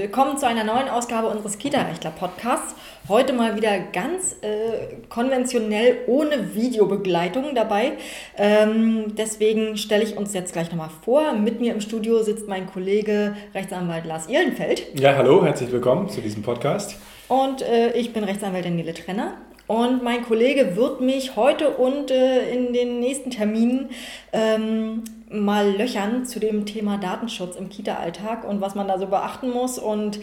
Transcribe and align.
willkommen 0.00 0.38
zu 0.38 0.46
einer 0.46 0.64
neuen 0.64 0.88
Ausgabe 0.88 1.28
unseres 1.28 1.58
Kita-Rechtler-Podcasts. 1.58 2.74
Heute 3.06 3.34
mal 3.34 3.54
wieder 3.54 3.78
ganz 3.92 4.34
äh, 4.40 4.96
konventionell 5.10 5.98
ohne 6.06 6.54
Videobegleitung 6.54 7.54
dabei. 7.54 7.92
Ähm, 8.38 9.14
deswegen 9.14 9.76
stelle 9.76 10.02
ich 10.02 10.16
uns 10.16 10.32
jetzt 10.32 10.54
gleich 10.54 10.70
nochmal 10.70 10.88
vor. 11.04 11.34
Mit 11.34 11.60
mir 11.60 11.74
im 11.74 11.82
Studio 11.82 12.22
sitzt 12.22 12.48
mein 12.48 12.66
Kollege 12.66 13.36
Rechtsanwalt 13.54 14.06
Lars 14.06 14.26
Ihlenfeld. 14.26 14.98
Ja, 14.98 15.16
hallo, 15.16 15.44
herzlich 15.44 15.70
willkommen 15.70 16.08
zu 16.08 16.22
diesem 16.22 16.42
Podcast. 16.42 16.96
Und 17.28 17.60
äh, 17.60 17.92
ich 17.92 18.14
bin 18.14 18.24
Rechtsanwältin 18.24 18.76
Nele 18.76 18.94
Trenner. 18.94 19.34
Und 19.66 20.02
mein 20.02 20.24
Kollege 20.24 20.76
wird 20.76 21.02
mich 21.02 21.36
heute 21.36 21.68
und 21.68 22.10
äh, 22.10 22.50
in 22.50 22.72
den 22.72 23.00
nächsten 23.00 23.30
Terminen 23.30 23.90
ähm, 24.32 25.04
mal 25.30 25.70
löchern 25.76 26.26
zu 26.26 26.40
dem 26.40 26.66
Thema 26.66 26.98
Datenschutz 26.98 27.54
im 27.54 27.68
Kita-Alltag 27.68 28.44
und 28.44 28.60
was 28.60 28.74
man 28.74 28.88
da 28.88 28.98
so 28.98 29.06
beachten 29.06 29.50
muss 29.50 29.78
und 29.78 30.18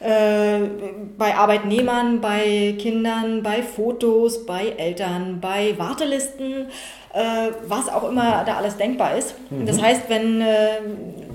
äh, 0.00 0.60
bei 1.18 1.34
Arbeitnehmern, 1.34 2.22
bei 2.22 2.74
Kindern, 2.78 3.42
bei 3.42 3.62
Fotos, 3.62 4.46
bei 4.46 4.68
Eltern, 4.78 5.40
bei 5.40 5.78
Wartelisten, 5.78 6.68
äh, 7.12 7.50
was 7.66 7.90
auch 7.90 8.08
immer 8.08 8.44
da 8.44 8.56
alles 8.56 8.78
denkbar 8.78 9.16
ist. 9.16 9.34
Mhm. 9.50 9.66
Das 9.66 9.80
heißt, 9.80 10.08
wenn 10.08 10.40
äh, 10.40 10.80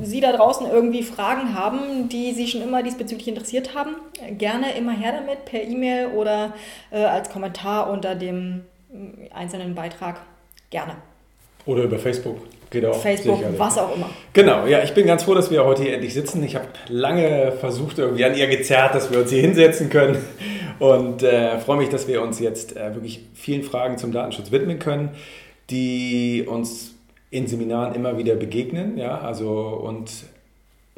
Sie 0.01 0.19
da 0.19 0.31
draußen 0.31 0.65
irgendwie 0.65 1.03
Fragen 1.03 1.53
haben, 1.53 2.09
die 2.09 2.31
Sie 2.33 2.47
schon 2.47 2.63
immer 2.63 2.81
diesbezüglich 2.81 3.27
interessiert 3.27 3.75
haben, 3.75 3.95
gerne 4.31 4.73
immer 4.73 4.93
her 4.93 5.13
damit 5.13 5.45
per 5.45 5.61
E-Mail 5.61 6.07
oder 6.15 6.53
äh, 6.89 7.03
als 7.03 7.29
Kommentar 7.29 7.91
unter 7.91 8.15
dem 8.15 8.63
äh, 8.91 9.31
einzelnen 9.31 9.75
Beitrag. 9.75 10.21
Gerne. 10.71 11.10
Oder 11.65 11.83
über 11.83 11.99
Facebook. 11.99 12.37
Geht 12.69 12.85
auch. 12.85 13.01
Facebook, 13.01 13.37
sicherlich. 13.37 13.59
was 13.59 13.77
auch 13.77 13.95
immer. 13.95 14.09
Genau, 14.31 14.65
ja, 14.65 14.81
ich 14.81 14.93
bin 14.93 15.05
ganz 15.05 15.23
froh, 15.23 15.33
dass 15.33 15.51
wir 15.51 15.65
heute 15.65 15.83
hier 15.83 15.93
endlich 15.93 16.13
sitzen. 16.13 16.41
Ich 16.43 16.55
habe 16.55 16.67
lange 16.87 17.51
versucht, 17.51 17.99
irgendwie 17.99 18.23
an 18.23 18.35
ihr 18.35 18.47
gezerrt, 18.47 18.95
dass 18.95 19.11
wir 19.11 19.19
uns 19.19 19.29
hier 19.29 19.41
hinsetzen 19.41 19.89
können. 19.89 20.17
Und 20.79 21.21
äh, 21.21 21.59
freue 21.59 21.77
mich, 21.77 21.89
dass 21.89 22.07
wir 22.07 22.21
uns 22.21 22.39
jetzt 22.39 22.77
äh, 22.77 22.95
wirklich 22.95 23.25
vielen 23.33 23.63
Fragen 23.63 23.97
zum 23.97 24.11
Datenschutz 24.13 24.51
widmen 24.51 24.79
können, 24.79 25.09
die 25.69 26.45
uns 26.47 26.95
in 27.29 27.45
Seminaren 27.47 27.93
immer 27.93 28.17
wieder 28.17 28.35
begegnen. 28.35 28.97
Ja, 28.97 29.19
also 29.19 29.49
und 29.51 30.09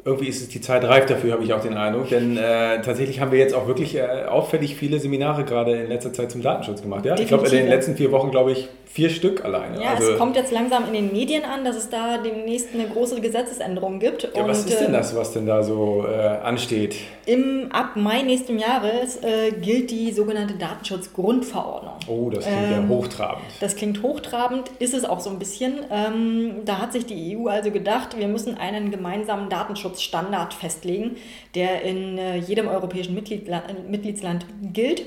irgendwie 0.06 0.28
ist 0.28 0.42
es 0.42 0.48
die 0.48 0.60
Zeit 0.60 0.84
reif 0.84 1.06
dafür, 1.06 1.32
habe 1.32 1.44
ich 1.44 1.54
auch 1.54 1.62
den 1.62 1.76
Eindruck. 1.76 2.10
Denn 2.10 2.36
äh, 2.36 2.82
tatsächlich 2.82 3.20
haben 3.20 3.32
wir 3.32 3.38
jetzt 3.38 3.54
auch 3.54 3.66
wirklich 3.66 3.96
äh, 3.96 4.24
auffällig 4.28 4.76
viele 4.76 5.00
Seminare 5.00 5.44
gerade 5.44 5.72
in 5.72 5.88
letzter 5.88 6.12
Zeit 6.12 6.30
zum 6.30 6.42
Datenschutz 6.42 6.82
gemacht. 6.82 7.06
Ja? 7.06 7.18
Ich 7.18 7.28
glaube, 7.28 7.46
in 7.46 7.52
den 7.52 7.68
letzten 7.68 7.96
vier 7.96 8.12
Wochen, 8.12 8.30
glaube 8.30 8.52
ich, 8.52 8.68
vier 8.84 9.08
Stück 9.08 9.44
alleine. 9.44 9.82
Ja, 9.82 9.94
also, 9.94 10.12
es 10.12 10.18
kommt 10.18 10.36
jetzt 10.36 10.52
langsam 10.52 10.84
in 10.86 10.92
den 10.92 11.12
Medien 11.12 11.44
an, 11.44 11.64
dass 11.64 11.76
es 11.76 11.88
da 11.88 12.18
demnächst 12.18 12.68
eine 12.74 12.86
große 12.86 13.20
Gesetzesänderung 13.20 13.98
gibt. 13.98 14.24
Ja, 14.34 14.42
und, 14.42 14.48
was 14.48 14.66
ist 14.66 14.78
denn 14.78 14.90
äh, 14.90 14.98
das, 14.98 15.16
was 15.16 15.32
denn 15.32 15.46
da 15.46 15.62
so 15.62 16.04
äh, 16.06 16.14
ansteht? 16.44 16.96
Im, 17.24 17.68
ab 17.72 17.96
Mai 17.96 18.22
nächsten 18.22 18.58
Jahres 18.58 19.16
äh, 19.22 19.52
gilt 19.52 19.90
die 19.90 20.12
sogenannte 20.12 20.54
Datenschutzgrundverordnung. 20.54 21.93
Oh, 22.06 22.30
das 22.30 22.44
klingt 22.44 22.66
ähm, 22.66 22.72
ja 22.72 22.88
hochtrabend. 22.88 23.44
Das 23.60 23.76
klingt 23.76 24.02
hochtrabend, 24.02 24.70
ist 24.78 24.94
es 24.94 25.04
auch 25.04 25.20
so 25.20 25.30
ein 25.30 25.38
bisschen. 25.38 25.80
Ähm, 25.90 26.62
da 26.64 26.78
hat 26.78 26.92
sich 26.92 27.06
die 27.06 27.36
EU 27.36 27.48
also 27.48 27.70
gedacht, 27.70 28.18
wir 28.18 28.28
müssen 28.28 28.56
einen 28.56 28.90
gemeinsamen 28.90 29.48
Datenschutzstandard 29.48 30.54
festlegen, 30.54 31.16
der 31.54 31.82
in 31.82 32.18
äh, 32.18 32.36
jedem 32.36 32.68
europäischen 32.68 33.14
Mitgliedla 33.14 33.62
Mitgliedsland 33.88 34.46
gilt. 34.72 35.02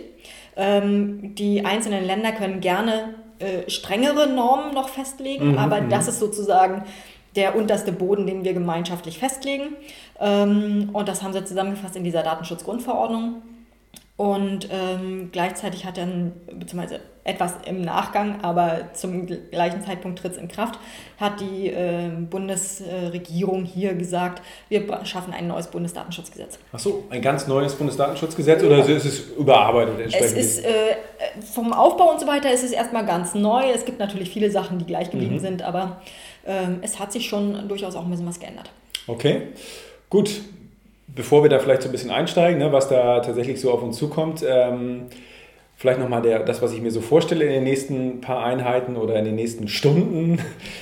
Ähm, 0.56 1.36
die 1.36 1.66
einzelnen 1.66 2.06
Länder 2.06 2.32
können 2.32 2.62
gerne 2.62 3.16
äh, 3.40 3.70
strengere 3.70 4.28
Normen 4.28 4.74
noch 4.74 4.90
festlegen, 4.90 5.52
mhm, 5.52 5.58
aber 5.58 5.82
mhm. 5.82 5.90
das 5.90 6.08
ist 6.08 6.20
sozusagen 6.20 6.84
der 7.36 7.56
unterste 7.56 7.92
Boden, 7.92 8.26
den 8.26 8.44
wir 8.44 8.54
gemeinschaftlich 8.54 9.20
festlegen. 9.20 9.76
Ähm, 10.20 10.90
und 10.92 11.08
das 11.08 11.22
haben 11.22 11.34
sie 11.34 11.46
zusammengefasst 11.46 11.96
in 11.96 12.04
dieser 12.04 12.24
Datenschutzgrundverordnung. 12.24 13.44
Und 14.18 14.70
ähm, 14.72 15.30
gleichzeitig 15.32 15.86
hat 15.86 15.98
dann, 15.98 16.34
beziehungsweise 16.52 17.02
etwas 17.24 17.54
im 17.68 17.82
Nachgang, 17.82 18.42
aber 18.42 18.94
zum 18.94 19.28
gleichen 19.28 19.84
Zeitpunkt 19.84 20.18
tritt 20.18 20.32
es 20.32 20.38
in 20.40 20.48
Kraft, 20.48 20.80
hat 21.20 21.40
die 21.40 21.68
äh, 21.68 22.10
Bundesregierung 22.28 23.66
hier 23.66 23.94
gesagt, 23.94 24.42
wir 24.70 24.88
schaffen 25.06 25.34
ein 25.34 25.48
neues 25.48 25.68
Bundesdatenschutzgesetz. 25.68 26.58
Ach 26.72 26.80
so, 26.80 27.04
ein 27.12 27.22
ganz 27.22 27.46
neues 27.46 27.76
Bundesdatenschutzgesetz 27.76 28.64
oder 28.64 28.80
ist 28.80 29.06
es 29.06 29.20
überarbeitet 29.38 30.00
entsprechend? 30.00 30.38
Es 30.38 30.58
ist 30.58 30.66
äh, 30.66 30.96
vom 31.54 31.72
Aufbau 31.72 32.10
und 32.10 32.20
so 32.20 32.26
weiter 32.26 32.52
ist 32.52 32.64
es 32.64 32.72
erstmal 32.72 33.06
ganz 33.06 33.36
neu. 33.36 33.70
Es 33.72 33.86
gibt 33.86 34.00
natürlich 34.00 34.32
viele 34.32 34.50
Sachen, 34.50 34.80
die 34.80 34.86
gleich 34.86 35.12
geblieben 35.12 35.36
mhm. 35.36 35.42
sind, 35.42 35.62
aber 35.62 36.02
äh, 36.44 36.70
es 36.82 36.98
hat 36.98 37.12
sich 37.12 37.28
schon 37.28 37.68
durchaus 37.68 37.96
auch 37.96 38.06
ein 38.06 38.10
bisschen 38.10 38.26
was 38.26 38.40
geändert. 38.40 38.72
Okay, 39.06 39.50
gut 40.10 40.42
bevor 41.18 41.44
wir 41.44 41.50
da 41.50 41.60
vielleicht 41.60 41.82
so 41.82 41.90
ein 41.90 41.92
bisschen 41.92 42.12
einsteigen, 42.12 42.60
ne, 42.60 42.72
was 42.72 42.88
da 42.88 43.20
tatsächlich 43.20 43.60
so 43.60 43.72
auf 43.72 43.84
uns 43.84 43.98
zukommt, 43.98 44.46
ähm, 44.48 45.08
vielleicht 45.76 46.00
nochmal 46.00 46.22
das, 46.22 46.62
was 46.62 46.72
ich 46.74 46.82
mir 46.82 46.92
so 46.92 47.02
vorstelle 47.02 47.44
in 47.44 47.52
den 47.52 47.64
nächsten 47.64 48.22
paar 48.22 48.44
Einheiten 48.44 48.96
oder 48.96 49.16
in 49.18 49.26
den 49.26 49.36
nächsten 49.36 49.68
Stunden. 49.68 50.40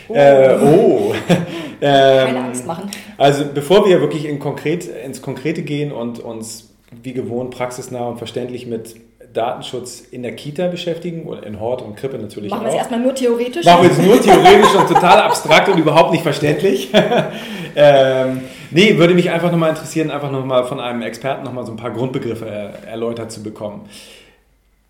Oh. 0.10 0.14
Äh, 0.16 0.58
oh. 0.62 1.14
ähm, 1.82 2.26
Keine 2.28 2.40
Angst 2.46 2.68
machen. 2.68 2.92
Also 3.18 3.46
bevor 3.54 3.88
wir 3.88 4.02
wirklich 4.02 4.26
in 4.26 4.40
konkret, 4.40 4.88
ins 4.88 5.22
Konkrete 5.22 5.64
gehen 5.64 5.92
und 5.92 6.20
uns 6.20 6.76
wie 7.04 7.14
gewohnt 7.14 7.52
praxisnah 7.52 8.08
und 8.08 8.18
verständlich 8.18 8.68
mit 8.68 8.96
Datenschutz 9.36 10.04
in 10.12 10.24
der 10.24 10.36
Kita 10.36 10.68
beschäftigen 10.68 11.26
oder 11.26 11.46
in 11.46 11.60
Hort 11.60 11.82
und 11.82 11.96
Krippe 11.96 12.18
natürlich 12.18 12.50
Machen 12.50 12.62
auch. 12.62 12.66
wir 12.66 12.72
es 12.72 12.78
erstmal 12.78 13.02
nur 13.02 13.14
theoretisch? 13.14 13.66
Machen 13.66 13.84
wir 13.84 13.92
es 13.92 13.98
nur 14.00 14.22
theoretisch 14.22 14.74
und 14.74 14.88
total 14.88 15.22
abstrakt 15.22 15.70
und 15.70 15.78
überhaupt 15.78 16.12
nicht 16.12 16.24
verständlich. 16.24 16.90
ähm, 17.76 18.42
nee, 18.72 18.98
würde 18.98 19.14
mich 19.14 19.30
einfach 19.30 19.52
nochmal 19.52 19.72
interessieren, 19.72 20.10
einfach 20.10 20.32
nochmal 20.32 20.64
von 20.64 20.80
einem 20.80 21.02
Experten 21.02 21.44
nochmal 21.44 21.66
so 21.66 21.72
ein 21.74 21.78
paar 21.78 21.92
Grundbegriffe 21.92 22.46
erläutert 22.88 23.32
zu 23.32 23.44
bekommen. 23.44 23.88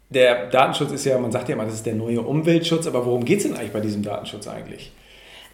Der 0.09 0.47
Datenschutz 0.47 0.91
ist 0.91 1.06
ja, 1.06 1.17
man 1.17 1.31
sagt 1.31 1.50
ja 1.50 1.56
immer, 1.56 1.66
das 1.66 1.73
ist 1.73 1.85
der 1.85 1.95
neue 1.95 2.22
Umweltschutz, 2.22 2.85
aber 2.88 3.06
worum 3.06 3.25
geht 3.25 3.39
es 3.39 3.44
denn 3.45 3.56
eigentlich 3.56 3.73
bei 3.73 3.81
diesem 3.81 4.03
Datenschutz 4.03 4.47
eigentlich? 4.47 4.91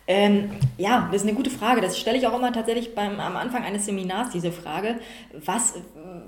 Ähm, 0.08 0.52
ja, 0.78 1.08
das 1.12 1.22
ist 1.22 1.28
eine 1.28 1.38
gute 1.38 1.50
Frage. 1.50 1.80
Das 1.80 1.98
stelle 1.98 2.18
ich 2.18 2.28
auch 2.28 2.36
immer 2.36 2.52
tatsächlich 2.52 2.94
beim, 2.94 3.20
am 3.20 3.38
Anfang 3.38 3.64
eines 3.64 3.86
Seminars, 3.86 4.32
diese 4.32 4.52
Frage. 4.52 4.96
Was, 5.46 5.76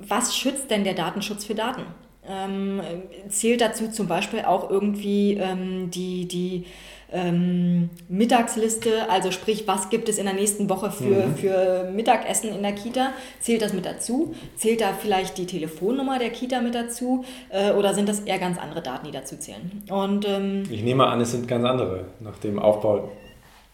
was 0.07 0.37
schützt 0.37 0.71
denn 0.71 0.85
der 0.85 0.93
Datenschutz 0.93 1.43
für 1.43 1.55
Daten? 1.55 1.83
Ähm, 2.27 2.81
zählt 3.29 3.61
dazu 3.61 3.89
zum 3.89 4.07
Beispiel 4.07 4.41
auch 4.41 4.69
irgendwie 4.69 5.33
ähm, 5.33 5.91
die, 5.91 6.27
die 6.27 6.65
ähm, 7.13 7.89
Mittagsliste, 8.09 9.09
also 9.09 9.31
sprich, 9.31 9.67
was 9.67 9.89
gibt 9.89 10.09
es 10.09 10.17
in 10.17 10.25
der 10.25 10.33
nächsten 10.33 10.69
Woche 10.69 10.91
für, 10.91 11.27
mhm. 11.27 11.35
für 11.35 11.91
Mittagessen 11.93 12.53
in 12.53 12.63
der 12.63 12.73
Kita? 12.73 13.11
Zählt 13.39 13.61
das 13.61 13.73
mit 13.73 13.85
dazu? 13.85 14.33
Zählt 14.55 14.81
da 14.81 14.93
vielleicht 14.93 15.37
die 15.37 15.45
Telefonnummer 15.45 16.17
der 16.17 16.31
Kita 16.31 16.61
mit 16.61 16.73
dazu? 16.73 17.23
Äh, 17.49 17.73
oder 17.73 17.93
sind 17.93 18.09
das 18.09 18.21
eher 18.21 18.39
ganz 18.39 18.57
andere 18.57 18.81
Daten, 18.81 19.05
die 19.05 19.11
dazu 19.11 19.37
zählen? 19.37 19.83
Und, 19.89 20.27
ähm, 20.27 20.63
ich 20.69 20.81
nehme 20.81 21.05
an, 21.05 21.21
es 21.21 21.31
sind 21.31 21.47
ganz 21.47 21.65
andere 21.65 22.05
nach 22.19 22.39
dem 22.39 22.57
Aufbau 22.57 23.11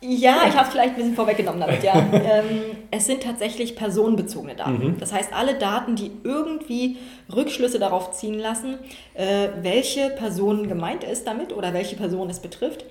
ja, 0.02 0.44
ich 0.48 0.56
habe 0.56 0.66
es 0.66 0.70
vielleicht 0.70 0.92
ein 0.92 0.96
bisschen 0.96 1.16
vorweggenommen 1.16 1.60
damit, 1.60 1.84
ja. 1.84 1.94
ähm, 2.14 2.78
es 2.90 3.06
sind 3.06 3.22
tatsächlich 3.24 3.76
personenbezogene 3.76 4.56
Daten. 4.56 4.92
Mhm. 4.92 5.00
Das 5.00 5.12
heißt, 5.12 5.34
alle 5.34 5.56
Daten, 5.56 5.96
die 5.96 6.12
irgendwie 6.24 6.98
Rückschlüsse 7.34 7.80
darauf 7.80 8.12
ziehen 8.12 8.40
lassen, 8.40 8.76
äh, 9.14 9.50
welche 9.62 10.10
Person 10.12 10.70
gemeint 10.70 11.04
ist 11.04 11.28
damit 11.28 11.56
oder 11.56 11.74
welche 11.74 11.98
Person 11.98 12.30
es 12.30 12.40
betrifft, 12.40 12.86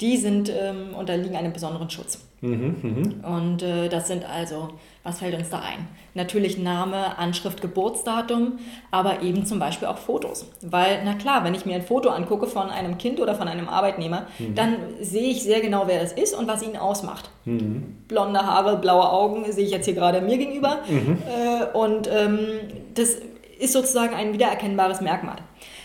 die 0.00 0.16
sind 0.16 0.50
ähm, 0.50 0.94
unterliegen 0.94 1.36
einem 1.36 1.52
besonderen 1.52 1.88
Schutz. 1.90 2.26
Mhm, 2.40 2.76
mh. 3.22 3.36
Und 3.36 3.62
äh, 3.62 3.88
das 3.88 4.08
sind 4.08 4.24
also, 4.24 4.70
was 5.02 5.20
fällt 5.20 5.34
uns 5.34 5.48
da 5.48 5.60
ein? 5.60 5.88
Natürlich 6.12 6.58
Name, 6.58 7.16
Anschrift, 7.18 7.62
Geburtsdatum, 7.62 8.58
aber 8.90 9.22
eben 9.22 9.46
zum 9.46 9.58
Beispiel 9.58 9.88
auch 9.88 9.96
Fotos. 9.96 10.46
Weil, 10.60 11.02
na 11.04 11.14
klar, 11.14 11.42
wenn 11.44 11.54
ich 11.54 11.64
mir 11.64 11.76
ein 11.76 11.82
Foto 11.82 12.10
angucke 12.10 12.46
von 12.46 12.68
einem 12.68 12.98
Kind 12.98 13.18
oder 13.18 13.34
von 13.34 13.48
einem 13.48 13.68
Arbeitnehmer, 13.68 14.26
mhm. 14.38 14.54
dann 14.54 14.76
sehe 15.00 15.30
ich 15.30 15.42
sehr 15.42 15.60
genau, 15.60 15.84
wer 15.86 16.02
das 16.02 16.12
ist 16.12 16.34
und 16.34 16.46
was 16.46 16.62
ihn 16.62 16.76
ausmacht. 16.76 17.30
Mhm. 17.46 17.96
Blonde 18.08 18.40
Haare, 18.40 18.76
blaue 18.76 19.10
Augen 19.10 19.50
sehe 19.50 19.64
ich 19.64 19.70
jetzt 19.70 19.86
hier 19.86 19.94
gerade 19.94 20.20
mir 20.20 20.36
gegenüber. 20.36 20.80
Mhm. 20.88 21.18
Äh, 21.26 21.76
und 21.76 22.08
ähm, 22.12 22.48
das 22.94 23.16
ist 23.58 23.72
sozusagen 23.72 24.14
ein 24.14 24.34
wiedererkennbares 24.34 25.00
Merkmal. 25.00 25.38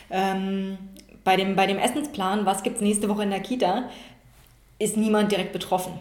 Ähm, 0.10 0.78
bei 1.24 1.38
dem, 1.38 1.56
bei 1.56 1.68
dem 1.68 1.78
Essensplan, 1.78 2.46
was 2.46 2.64
gibt 2.64 2.78
es 2.78 2.82
nächste 2.82 3.08
Woche 3.10 3.24
in 3.24 3.30
der 3.30 3.40
Kita, 3.40 3.86
ist 4.78 4.98
niemand 4.98 5.32
direkt 5.32 5.54
betroffen. 5.54 5.94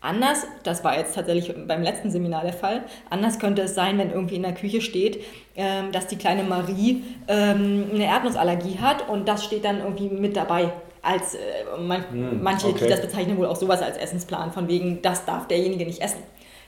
Anders, 0.00 0.46
das 0.62 0.84
war 0.84 0.96
jetzt 0.96 1.16
tatsächlich 1.16 1.52
beim 1.66 1.82
letzten 1.82 2.10
Seminar 2.10 2.42
der 2.42 2.52
Fall, 2.52 2.84
anders 3.10 3.40
könnte 3.40 3.62
es 3.62 3.74
sein, 3.74 3.98
wenn 3.98 4.10
irgendwie 4.10 4.36
in 4.36 4.42
der 4.42 4.54
Küche 4.54 4.80
steht, 4.80 5.24
ähm, 5.56 5.90
dass 5.90 6.06
die 6.06 6.16
kleine 6.16 6.44
Marie 6.44 7.02
ähm, 7.26 7.86
eine 7.92 8.04
Erdnussallergie 8.04 8.78
hat 8.80 9.08
und 9.08 9.26
das 9.26 9.44
steht 9.44 9.64
dann 9.64 9.80
irgendwie 9.80 10.08
mit 10.08 10.36
dabei. 10.36 10.72
Als, 11.02 11.34
äh, 11.34 11.38
man, 11.80 12.04
hm, 12.10 12.42
manche 12.42 12.68
okay. 12.68 12.88
das 12.88 13.00
bezeichnen 13.00 13.36
wohl 13.38 13.46
auch 13.46 13.56
sowas 13.56 13.82
als 13.82 13.96
Essensplan, 13.96 14.52
von 14.52 14.68
wegen, 14.68 15.02
das 15.02 15.24
darf 15.24 15.48
derjenige 15.48 15.84
nicht 15.84 16.00
essen. 16.00 16.22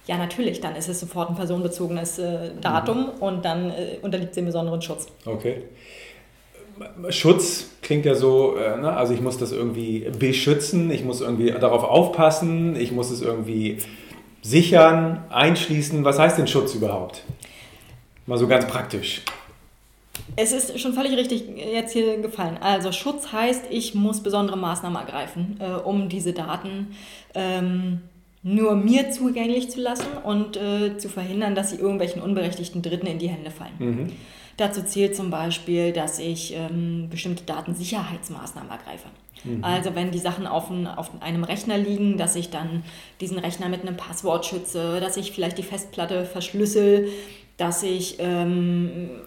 Ja, 0.06 0.16
natürlich, 0.16 0.60
dann 0.60 0.74
ist 0.74 0.88
es 0.88 0.98
sofort 0.98 1.30
ein 1.30 1.36
personenbezogenes 1.36 2.18
äh, 2.18 2.50
Datum 2.60 2.98
mhm. 2.98 3.22
und 3.22 3.44
dann 3.44 3.70
äh, 3.70 3.98
unterliegt 4.02 4.34
sie 4.34 4.40
dem 4.40 4.46
besonderen 4.46 4.82
Schutz. 4.82 5.06
Okay. 5.24 5.64
Schutz 7.10 7.66
klingt 7.82 8.06
ja 8.06 8.14
so, 8.14 8.56
äh, 8.56 8.76
ne? 8.80 8.92
also 8.92 9.12
ich 9.12 9.20
muss 9.20 9.38
das 9.38 9.52
irgendwie 9.52 10.10
beschützen, 10.18 10.90
ich 10.90 11.04
muss 11.04 11.20
irgendwie 11.20 11.50
darauf 11.50 11.84
aufpassen, 11.84 12.76
ich 12.76 12.92
muss 12.92 13.10
es 13.10 13.20
irgendwie 13.20 13.78
sichern, 14.42 15.24
einschließen. 15.30 16.04
Was 16.04 16.18
heißt 16.18 16.38
denn 16.38 16.46
Schutz 16.46 16.74
überhaupt? 16.74 17.24
Mal 18.26 18.38
so 18.38 18.46
ganz 18.46 18.66
praktisch. 18.66 19.22
Es 20.36 20.52
ist 20.52 20.78
schon 20.78 20.92
völlig 20.92 21.16
richtig 21.16 21.44
jetzt 21.56 21.92
hier 21.92 22.18
gefallen. 22.18 22.58
Also 22.60 22.92
Schutz 22.92 23.32
heißt, 23.32 23.64
ich 23.70 23.94
muss 23.94 24.22
besondere 24.22 24.56
Maßnahmen 24.56 24.98
ergreifen, 24.98 25.58
äh, 25.60 25.72
um 25.72 26.08
diese 26.08 26.32
Daten 26.32 26.94
ähm, 27.34 28.00
nur 28.42 28.74
mir 28.74 29.10
zugänglich 29.10 29.70
zu 29.70 29.80
lassen 29.80 30.06
und 30.24 30.56
äh, 30.56 30.96
zu 30.96 31.08
verhindern, 31.08 31.54
dass 31.54 31.70
sie 31.70 31.76
irgendwelchen 31.76 32.22
unberechtigten 32.22 32.80
Dritten 32.80 33.06
in 33.06 33.18
die 33.18 33.28
Hände 33.28 33.50
fallen. 33.50 33.74
Mhm. 33.78 34.12
Dazu 34.60 34.82
zählt 34.82 35.16
zum 35.16 35.30
Beispiel, 35.30 35.90
dass 35.90 36.18
ich 36.18 36.54
ähm, 36.54 37.08
bestimmte 37.08 37.44
Datensicherheitsmaßnahmen 37.44 38.70
ergreife. 38.70 39.08
Mhm. 39.42 39.64
Also 39.64 39.94
wenn 39.94 40.10
die 40.10 40.18
Sachen 40.18 40.46
auf, 40.46 40.68
ein, 40.68 40.86
auf, 40.86 41.10
einem 41.22 41.44
Rechner 41.44 41.78
liegen, 41.78 42.18
dass 42.18 42.36
ich 42.36 42.50
dann 42.50 42.82
diesen 43.22 43.38
Rechner 43.38 43.70
mit 43.70 43.80
einem 43.80 43.96
Passwort 43.96 44.44
schütze, 44.44 45.00
dass 45.00 45.16
ich 45.16 45.32
vielleicht 45.32 45.56
die 45.56 45.62
Festplatte 45.62 46.26
verschlüssel, 46.26 47.08
dass 47.56 47.82
ich 47.82 48.16
ähm, 48.18 49.22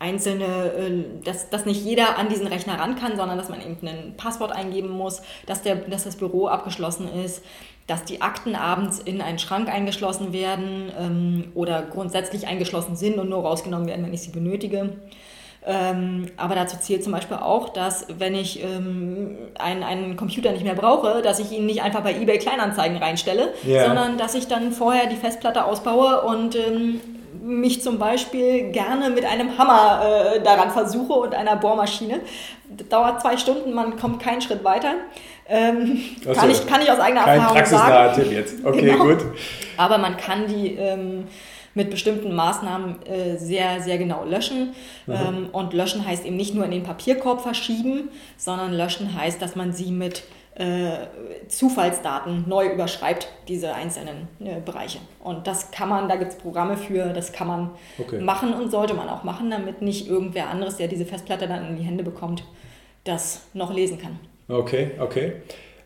einzelne, 0.00 0.44
äh, 0.44 1.22
dass, 1.22 1.48
dass 1.48 1.64
nicht 1.64 1.84
jeder 1.84 2.18
an 2.18 2.28
diesen 2.28 2.48
Rechner 2.48 2.80
ran 2.80 2.96
kann, 2.96 3.16
sondern 3.16 3.38
dass 3.38 3.48
man 3.48 3.60
eben 3.60 3.86
ein 3.86 4.14
Passwort 4.16 4.50
eingeben 4.50 4.90
muss, 4.90 5.22
dass, 5.46 5.62
der, 5.62 5.76
dass 5.76 6.02
das 6.02 6.16
Büro 6.16 6.48
abgeschlossen 6.48 7.08
ist, 7.24 7.40
dass 7.86 8.04
die 8.04 8.20
Akten 8.20 8.54
abends 8.54 8.98
in 8.98 9.20
einen 9.20 9.38
Schrank 9.38 9.68
eingeschlossen 9.68 10.32
werden 10.32 10.90
ähm, 10.98 11.44
oder 11.54 11.82
grundsätzlich 11.82 12.46
eingeschlossen 12.46 12.96
sind 12.96 13.18
und 13.18 13.28
nur 13.28 13.42
rausgenommen 13.42 13.86
werden, 13.86 14.04
wenn 14.04 14.14
ich 14.14 14.22
sie 14.22 14.30
benötige. 14.30 14.94
Ähm, 15.68 16.26
aber 16.36 16.54
dazu 16.54 16.76
zählt 16.78 17.02
zum 17.02 17.12
Beispiel 17.12 17.38
auch, 17.38 17.70
dass 17.70 18.06
wenn 18.18 18.36
ich 18.36 18.62
ähm, 18.62 19.36
einen, 19.58 19.82
einen 19.82 20.16
Computer 20.16 20.52
nicht 20.52 20.62
mehr 20.62 20.76
brauche, 20.76 21.22
dass 21.22 21.40
ich 21.40 21.50
ihn 21.50 21.66
nicht 21.66 21.82
einfach 21.82 22.02
bei 22.02 22.14
eBay 22.14 22.38
Kleinanzeigen 22.38 22.96
reinstelle, 22.98 23.52
yeah. 23.66 23.84
sondern 23.84 24.16
dass 24.16 24.36
ich 24.36 24.46
dann 24.46 24.70
vorher 24.70 25.08
die 25.08 25.16
Festplatte 25.16 25.64
ausbaue 25.64 26.20
und 26.22 26.54
ähm, 26.54 27.00
mich 27.46 27.82
zum 27.82 27.98
Beispiel 27.98 28.70
gerne 28.72 29.10
mit 29.10 29.24
einem 29.24 29.56
Hammer 29.56 30.34
äh, 30.34 30.42
daran 30.42 30.70
versuche 30.70 31.12
und 31.12 31.34
einer 31.34 31.56
Bohrmaschine. 31.56 32.20
Das 32.68 32.88
dauert 32.88 33.22
zwei 33.22 33.36
Stunden, 33.36 33.72
man 33.72 33.96
kommt 33.96 34.20
keinen 34.20 34.40
Schritt 34.40 34.64
weiter. 34.64 34.94
Ähm, 35.48 36.00
also, 36.26 36.40
kann, 36.40 36.50
ich, 36.50 36.66
kann 36.66 36.82
ich 36.82 36.90
aus 36.90 36.98
eigener 36.98 37.22
kein 37.22 37.40
Erfahrung 37.40 37.64
sagen. 37.66 38.14
Tipp 38.20 38.32
jetzt. 38.32 38.64
Okay, 38.64 38.80
genau. 38.92 39.04
gut. 39.04 39.18
Aber 39.76 39.98
man 39.98 40.16
kann 40.16 40.48
die 40.48 40.74
ähm, 40.74 41.28
mit 41.74 41.90
bestimmten 41.90 42.34
Maßnahmen 42.34 43.06
äh, 43.06 43.36
sehr, 43.36 43.80
sehr 43.80 43.98
genau 43.98 44.24
löschen. 44.24 44.74
Mhm. 45.06 45.14
Ähm, 45.14 45.48
und 45.52 45.72
löschen 45.72 46.04
heißt 46.04 46.24
eben 46.24 46.36
nicht 46.36 46.54
nur 46.54 46.64
in 46.64 46.72
den 46.72 46.82
Papierkorb 46.82 47.42
verschieben, 47.42 48.08
sondern 48.36 48.72
löschen 48.72 49.14
heißt, 49.14 49.40
dass 49.40 49.54
man 49.54 49.72
sie 49.72 49.92
mit 49.92 50.24
äh, 50.56 51.48
Zufallsdaten 51.48 52.44
neu 52.48 52.72
überschreibt, 52.72 53.28
diese 53.46 53.74
einzelnen 53.74 54.28
äh, 54.40 54.58
Bereiche. 54.64 54.98
Und 55.22 55.46
das 55.46 55.70
kann 55.70 55.88
man, 55.88 56.08
da 56.08 56.16
gibt 56.16 56.32
es 56.32 56.38
Programme 56.38 56.76
für, 56.78 57.12
das 57.12 57.32
kann 57.32 57.46
man 57.46 57.70
okay. 57.98 58.20
machen 58.20 58.54
und 58.54 58.70
sollte 58.70 58.94
man 58.94 59.08
auch 59.08 59.22
machen, 59.22 59.50
damit 59.50 59.82
nicht 59.82 60.08
irgendwer 60.08 60.48
anderes, 60.48 60.78
der 60.78 60.88
diese 60.88 61.04
Festplatte 61.04 61.46
dann 61.46 61.68
in 61.68 61.76
die 61.76 61.82
Hände 61.82 62.02
bekommt, 62.02 62.44
das 63.04 63.42
noch 63.52 63.72
lesen 63.72 63.98
kann. 63.98 64.18
Okay, 64.48 64.92
okay. 64.98 65.34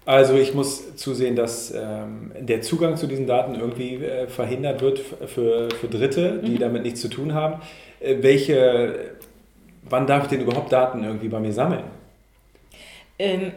Also 0.06 0.34
ich 0.34 0.54
muss 0.54 0.96
zusehen, 0.96 1.36
dass 1.36 1.72
ähm, 1.74 2.32
der 2.38 2.62
Zugang 2.62 2.96
zu 2.96 3.06
diesen 3.06 3.26
Daten 3.26 3.54
irgendwie 3.54 3.96
äh, 3.96 4.28
verhindert 4.28 4.80
wird 4.82 4.98
für, 4.98 5.68
für 5.70 5.88
Dritte, 5.88 6.40
die 6.44 6.52
mhm. 6.52 6.58
damit 6.58 6.82
nichts 6.84 7.00
zu 7.00 7.08
tun 7.08 7.34
haben. 7.34 7.60
Äh, 8.00 8.16
welche, 8.20 9.14
wann 9.88 10.06
darf 10.06 10.24
ich 10.24 10.30
denn 10.30 10.40
überhaupt 10.40 10.72
Daten 10.72 11.04
irgendwie 11.04 11.28
bei 11.28 11.40
mir 11.40 11.52
sammeln? 11.52 11.84
Ähm, 13.18 13.52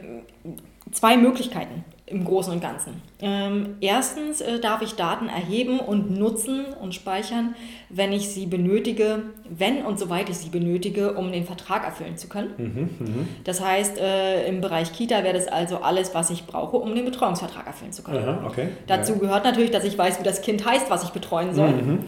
zwei 0.93 1.17
Möglichkeiten 1.17 1.83
im 2.05 2.25
Großen 2.25 2.51
und 2.53 2.61
Ganzen. 2.61 3.01
Ähm, 3.21 3.77
erstens 3.79 4.41
äh, 4.41 4.59
darf 4.59 4.81
ich 4.81 4.95
Daten 4.95 5.29
erheben 5.29 5.79
und 5.79 6.11
nutzen 6.11 6.65
und 6.81 6.93
speichern, 6.93 7.55
wenn 7.89 8.11
ich 8.11 8.29
sie 8.29 8.45
benötige, 8.45 9.23
wenn 9.49 9.85
und 9.85 9.97
soweit 9.97 10.29
ich 10.29 10.37
sie 10.37 10.49
benötige, 10.49 11.13
um 11.13 11.31
den 11.31 11.45
Vertrag 11.45 11.85
erfüllen 11.85 12.17
zu 12.17 12.27
können. 12.27 12.53
Mhm, 12.57 12.89
mh. 12.99 13.25
Das 13.45 13.61
heißt, 13.61 13.97
äh, 13.97 14.47
im 14.47 14.59
Bereich 14.59 14.91
Kita 14.91 15.23
wäre 15.23 15.33
das 15.33 15.47
also 15.47 15.77
alles, 15.77 16.13
was 16.13 16.29
ich 16.29 16.45
brauche, 16.45 16.77
um 16.77 16.93
den 16.93 17.05
Betreuungsvertrag 17.05 17.65
erfüllen 17.65 17.93
zu 17.93 18.03
können. 18.03 18.27
Aha, 18.27 18.45
okay. 18.45 18.69
Dazu 18.85 19.13
ja. 19.13 19.19
gehört 19.19 19.45
natürlich, 19.45 19.71
dass 19.71 19.85
ich 19.85 19.97
weiß, 19.97 20.19
wie 20.19 20.23
das 20.23 20.41
Kind 20.41 20.65
heißt, 20.65 20.89
was 20.89 21.03
ich 21.03 21.11
betreuen 21.11 21.53
soll. 21.53 21.71
Mhm. 21.71 21.99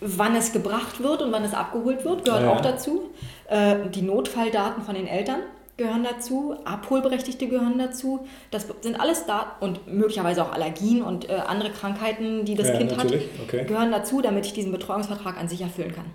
Wann 0.00 0.36
es 0.36 0.52
gebracht 0.52 1.02
wird 1.02 1.22
und 1.22 1.32
wann 1.32 1.44
es 1.44 1.54
abgeholt 1.54 2.04
wird, 2.04 2.24
gehört 2.24 2.42
ja. 2.42 2.52
auch 2.52 2.60
dazu. 2.60 3.10
Äh, 3.48 3.76
die 3.94 4.02
Notfalldaten 4.02 4.82
von 4.82 4.94
den 4.94 5.06
Eltern 5.06 5.38
gehören 5.76 6.04
dazu, 6.04 6.56
Abholberechtigte 6.64 7.48
gehören 7.48 7.78
dazu. 7.78 8.26
Das 8.50 8.66
sind 8.80 8.98
alles 8.98 9.26
da 9.26 9.56
und 9.60 9.92
möglicherweise 9.92 10.42
auch 10.42 10.52
Allergien 10.52 11.02
und 11.02 11.28
äh, 11.28 11.34
andere 11.34 11.70
Krankheiten, 11.70 12.44
die 12.44 12.54
das 12.54 12.68
ja, 12.68 12.78
Kind 12.78 12.96
hat, 12.96 13.12
okay. 13.42 13.64
gehören 13.66 13.90
dazu, 13.90 14.22
damit 14.22 14.46
ich 14.46 14.52
diesen 14.52 14.72
Betreuungsvertrag 14.72 15.38
an 15.38 15.48
sich 15.48 15.60
erfüllen 15.60 15.92
kann. 15.92 16.06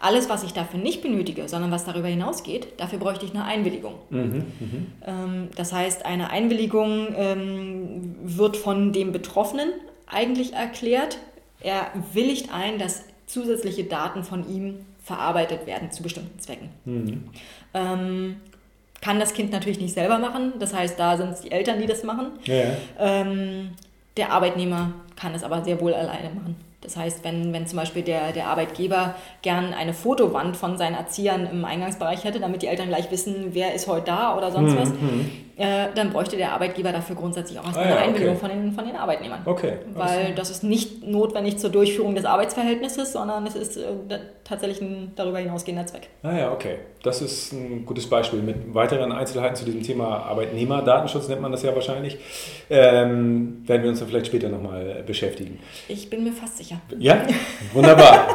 Alles, 0.00 0.28
was 0.28 0.44
ich 0.44 0.52
dafür 0.52 0.78
nicht 0.78 1.02
benötige, 1.02 1.48
sondern 1.48 1.72
was 1.72 1.84
darüber 1.84 2.06
hinausgeht, 2.06 2.68
dafür 2.76 3.00
bräuchte 3.00 3.26
ich 3.26 3.32
eine 3.32 3.44
Einwilligung. 3.44 3.94
Mhm, 4.10 4.20
mh. 4.22 4.44
ähm, 5.06 5.48
das 5.56 5.72
heißt, 5.72 6.06
eine 6.06 6.30
Einwilligung 6.30 7.08
ähm, 7.16 8.14
wird 8.22 8.56
von 8.56 8.92
dem 8.92 9.10
Betroffenen 9.10 9.70
eigentlich 10.06 10.52
erklärt. 10.52 11.18
Er 11.60 11.88
willigt 12.12 12.54
ein, 12.54 12.78
dass 12.78 13.02
zusätzliche 13.26 13.84
Daten 13.84 14.22
von 14.22 14.48
ihm 14.48 14.86
verarbeitet 15.02 15.66
werden 15.66 15.90
zu 15.90 16.02
bestimmten 16.02 16.38
Zwecken. 16.38 16.68
Mhm. 16.84 17.24
Ähm, 17.74 18.36
kann 19.08 19.18
das 19.18 19.32
Kind 19.32 19.52
natürlich 19.52 19.80
nicht 19.80 19.94
selber 19.94 20.18
machen. 20.18 20.52
Das 20.58 20.74
heißt, 20.74 21.00
da 21.00 21.16
sind 21.16 21.30
es 21.30 21.40
die 21.40 21.50
Eltern, 21.50 21.80
die 21.80 21.86
das 21.86 22.04
machen. 22.04 22.26
Ja. 22.44 22.64
Ähm, 22.98 23.70
der 24.18 24.32
Arbeitnehmer 24.32 24.92
kann 25.16 25.34
es 25.34 25.42
aber 25.42 25.64
sehr 25.64 25.80
wohl 25.80 25.94
alleine 25.94 26.28
machen. 26.28 26.56
Das 26.82 26.94
heißt, 26.98 27.24
wenn, 27.24 27.54
wenn 27.54 27.66
zum 27.66 27.78
Beispiel 27.78 28.02
der, 28.02 28.32
der 28.32 28.48
Arbeitgeber 28.48 29.14
gern 29.40 29.72
eine 29.72 29.94
Fotowand 29.94 30.58
von 30.58 30.76
seinen 30.76 30.94
Erziehern 30.94 31.48
im 31.50 31.64
Eingangsbereich 31.64 32.24
hätte, 32.24 32.38
damit 32.38 32.60
die 32.60 32.66
Eltern 32.66 32.88
gleich 32.88 33.10
wissen, 33.10 33.54
wer 33.54 33.74
ist 33.74 33.88
heute 33.88 34.04
da 34.04 34.36
oder 34.36 34.52
sonst 34.52 34.72
mhm. 34.72 34.78
was, 34.78 34.88
hm. 34.90 35.30
Äh, 35.58 35.88
dann 35.94 36.10
bräuchte 36.10 36.36
der 36.36 36.52
Arbeitgeber 36.52 36.92
dafür 36.92 37.16
grundsätzlich 37.16 37.58
auch 37.58 37.64
erstmal 37.64 37.86
ah, 37.86 37.90
ja, 37.90 37.96
eine 37.96 38.04
Einwilligung 38.06 38.36
okay. 38.36 38.46
von, 38.46 38.50
den, 38.50 38.72
von 38.72 38.86
den 38.86 38.96
Arbeitnehmern. 38.96 39.40
Okay. 39.44 39.78
Weil 39.94 40.34
das 40.34 40.50
ist 40.50 40.62
nicht 40.62 41.06
notwendig 41.06 41.58
zur 41.58 41.70
Durchführung 41.70 42.14
des 42.14 42.24
Arbeitsverhältnisses, 42.24 43.12
sondern 43.12 43.46
es 43.46 43.56
ist 43.56 43.76
äh, 43.76 43.82
tatsächlich 44.44 44.80
ein 44.80 45.12
darüber 45.16 45.38
hinausgehender 45.38 45.86
Zweck. 45.86 46.08
Ah 46.22 46.36
ja, 46.36 46.52
okay. 46.52 46.76
Das 47.02 47.22
ist 47.22 47.52
ein 47.52 47.84
gutes 47.84 48.08
Beispiel. 48.08 48.40
Mit 48.40 48.72
weiteren 48.72 49.12
Einzelheiten 49.12 49.56
zu 49.56 49.64
diesem 49.64 49.82
Thema 49.82 50.24
Arbeitnehmerdatenschutz 50.26 51.28
nennt 51.28 51.42
man 51.42 51.52
das 51.52 51.62
ja 51.62 51.74
wahrscheinlich, 51.74 52.18
ähm, 52.70 53.62
werden 53.66 53.82
wir 53.82 53.90
uns 53.90 53.98
dann 53.98 54.08
vielleicht 54.08 54.26
später 54.26 54.48
nochmal 54.48 55.02
beschäftigen. 55.06 55.58
Ich 55.88 56.08
bin 56.08 56.24
mir 56.24 56.32
fast 56.32 56.56
sicher 56.56 56.68
sicher. 56.68 56.80
Ja, 56.98 57.26
wunderbar. 57.72 58.28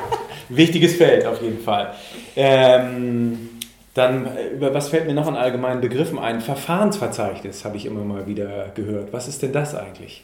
Wichtiges 0.50 0.96
Feld 0.96 1.26
auf 1.26 1.42
jeden 1.42 1.60
Fall. 1.60 1.94
Ähm, 2.36 3.50
dann, 3.94 4.26
äh, 4.26 4.50
über 4.50 4.74
was 4.74 4.90
fällt 4.90 5.08
mir 5.08 5.14
noch 5.14 5.28
an 5.28 5.36
allgemeinen 5.36 5.82
Begriffen 5.82 6.20
ein? 6.20 6.42
Verfahrensverzeichnis 6.42 7.64
habe 7.66 7.78
ich 7.78 7.86
immer 7.86 8.04
mal 8.04 8.28
wieder 8.28 8.70
gehört. 8.76 9.14
Was 9.14 9.28
ist 9.28 9.42
denn 9.42 9.54
das 9.54 9.76
eigentlich? 9.76 10.24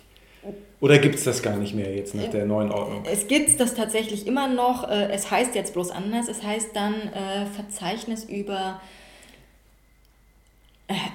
Oder 0.82 0.98
gibt 0.98 1.16
es 1.16 1.26
das 1.26 1.42
gar 1.42 1.58
nicht 1.58 1.76
mehr 1.76 1.94
jetzt 1.94 2.16
nach 2.16 2.30
der 2.30 2.46
neuen 2.46 2.72
Ordnung? 2.72 3.04
Es 3.12 3.28
gibt 3.28 3.60
das 3.60 3.76
tatsächlich 3.76 4.26
immer 4.26 4.48
noch. 4.48 4.90
Äh, 4.90 5.12
es 5.12 5.30
heißt 5.30 5.54
jetzt 5.56 5.74
bloß 5.74 5.92
anders. 5.92 6.30
Es 6.30 6.42
heißt 6.42 6.70
dann 6.74 6.94
äh, 6.94 7.46
Verzeichnis 7.54 8.24
über 8.24 8.80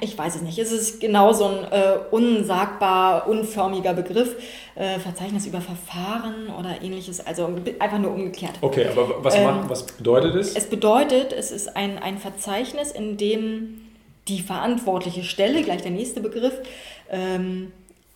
ich 0.00 0.16
weiß 0.16 0.36
es 0.36 0.42
nicht, 0.42 0.58
es 0.58 0.70
ist 0.70 1.00
genau 1.00 1.32
so 1.32 1.46
ein 1.46 1.64
äh, 1.72 1.96
unsagbar, 2.10 3.28
unförmiger 3.28 3.92
Begriff, 3.92 4.36
äh, 4.76 5.00
Verzeichnis 5.00 5.46
über 5.46 5.60
Verfahren 5.60 6.48
oder 6.58 6.80
ähnliches, 6.80 7.24
also 7.26 7.48
einfach 7.80 7.98
nur 7.98 8.12
umgekehrt. 8.12 8.52
Okay, 8.60 8.86
aber 8.86 9.24
was, 9.24 9.34
ähm, 9.34 9.44
macht, 9.44 9.70
was 9.70 9.86
bedeutet 9.86 10.36
es? 10.36 10.54
Es 10.54 10.66
bedeutet, 10.66 11.32
es 11.32 11.50
ist 11.50 11.76
ein, 11.76 11.98
ein 11.98 12.18
Verzeichnis, 12.18 12.92
in 12.92 13.16
dem 13.16 13.80
die 14.28 14.40
verantwortliche 14.40 15.24
Stelle, 15.24 15.62
gleich 15.62 15.82
der 15.82 15.90
nächste 15.90 16.20
Begriff, 16.20 16.54
ähm, 17.10 17.72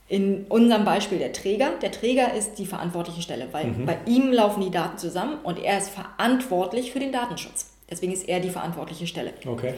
in 0.08 0.46
unserem 0.48 0.84
Beispiel 0.84 1.18
der 1.18 1.32
Träger. 1.32 1.72
Der 1.82 1.90
Träger 1.90 2.34
ist 2.34 2.54
die 2.54 2.66
verantwortliche 2.66 3.20
Stelle, 3.20 3.48
weil 3.52 3.66
mhm. 3.66 3.84
bei 3.84 3.98
ihm 4.06 4.32
laufen 4.32 4.62
die 4.62 4.70
Daten 4.70 4.96
zusammen 4.96 5.38
und 5.42 5.58
er 5.58 5.78
ist 5.78 5.90
verantwortlich 5.90 6.92
für 6.92 7.00
den 7.00 7.12
Datenschutz. 7.12 7.72
Deswegen 7.90 8.12
ist 8.12 8.28
er 8.28 8.40
die 8.40 8.50
verantwortliche 8.50 9.06
Stelle. 9.06 9.32
Okay. 9.46 9.74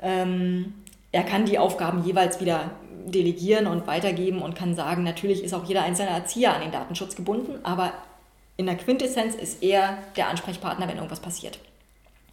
Ähm, 0.00 0.74
er 1.12 1.22
kann 1.22 1.46
die 1.46 1.58
Aufgaben 1.58 2.04
jeweils 2.04 2.40
wieder 2.40 2.70
delegieren 3.06 3.66
und 3.66 3.86
weitergeben 3.86 4.42
und 4.42 4.54
kann 4.54 4.74
sagen, 4.74 5.02
natürlich 5.02 5.42
ist 5.42 5.54
auch 5.54 5.64
jeder 5.64 5.82
einzelne 5.82 6.10
Erzieher 6.10 6.54
an 6.54 6.60
den 6.60 6.72
Datenschutz 6.72 7.16
gebunden, 7.16 7.58
aber 7.62 7.92
in 8.56 8.66
der 8.66 8.76
Quintessenz 8.76 9.34
ist 9.34 9.62
er 9.62 9.98
der 10.16 10.28
Ansprechpartner, 10.28 10.88
wenn 10.88 10.96
irgendwas 10.96 11.20
passiert. 11.20 11.58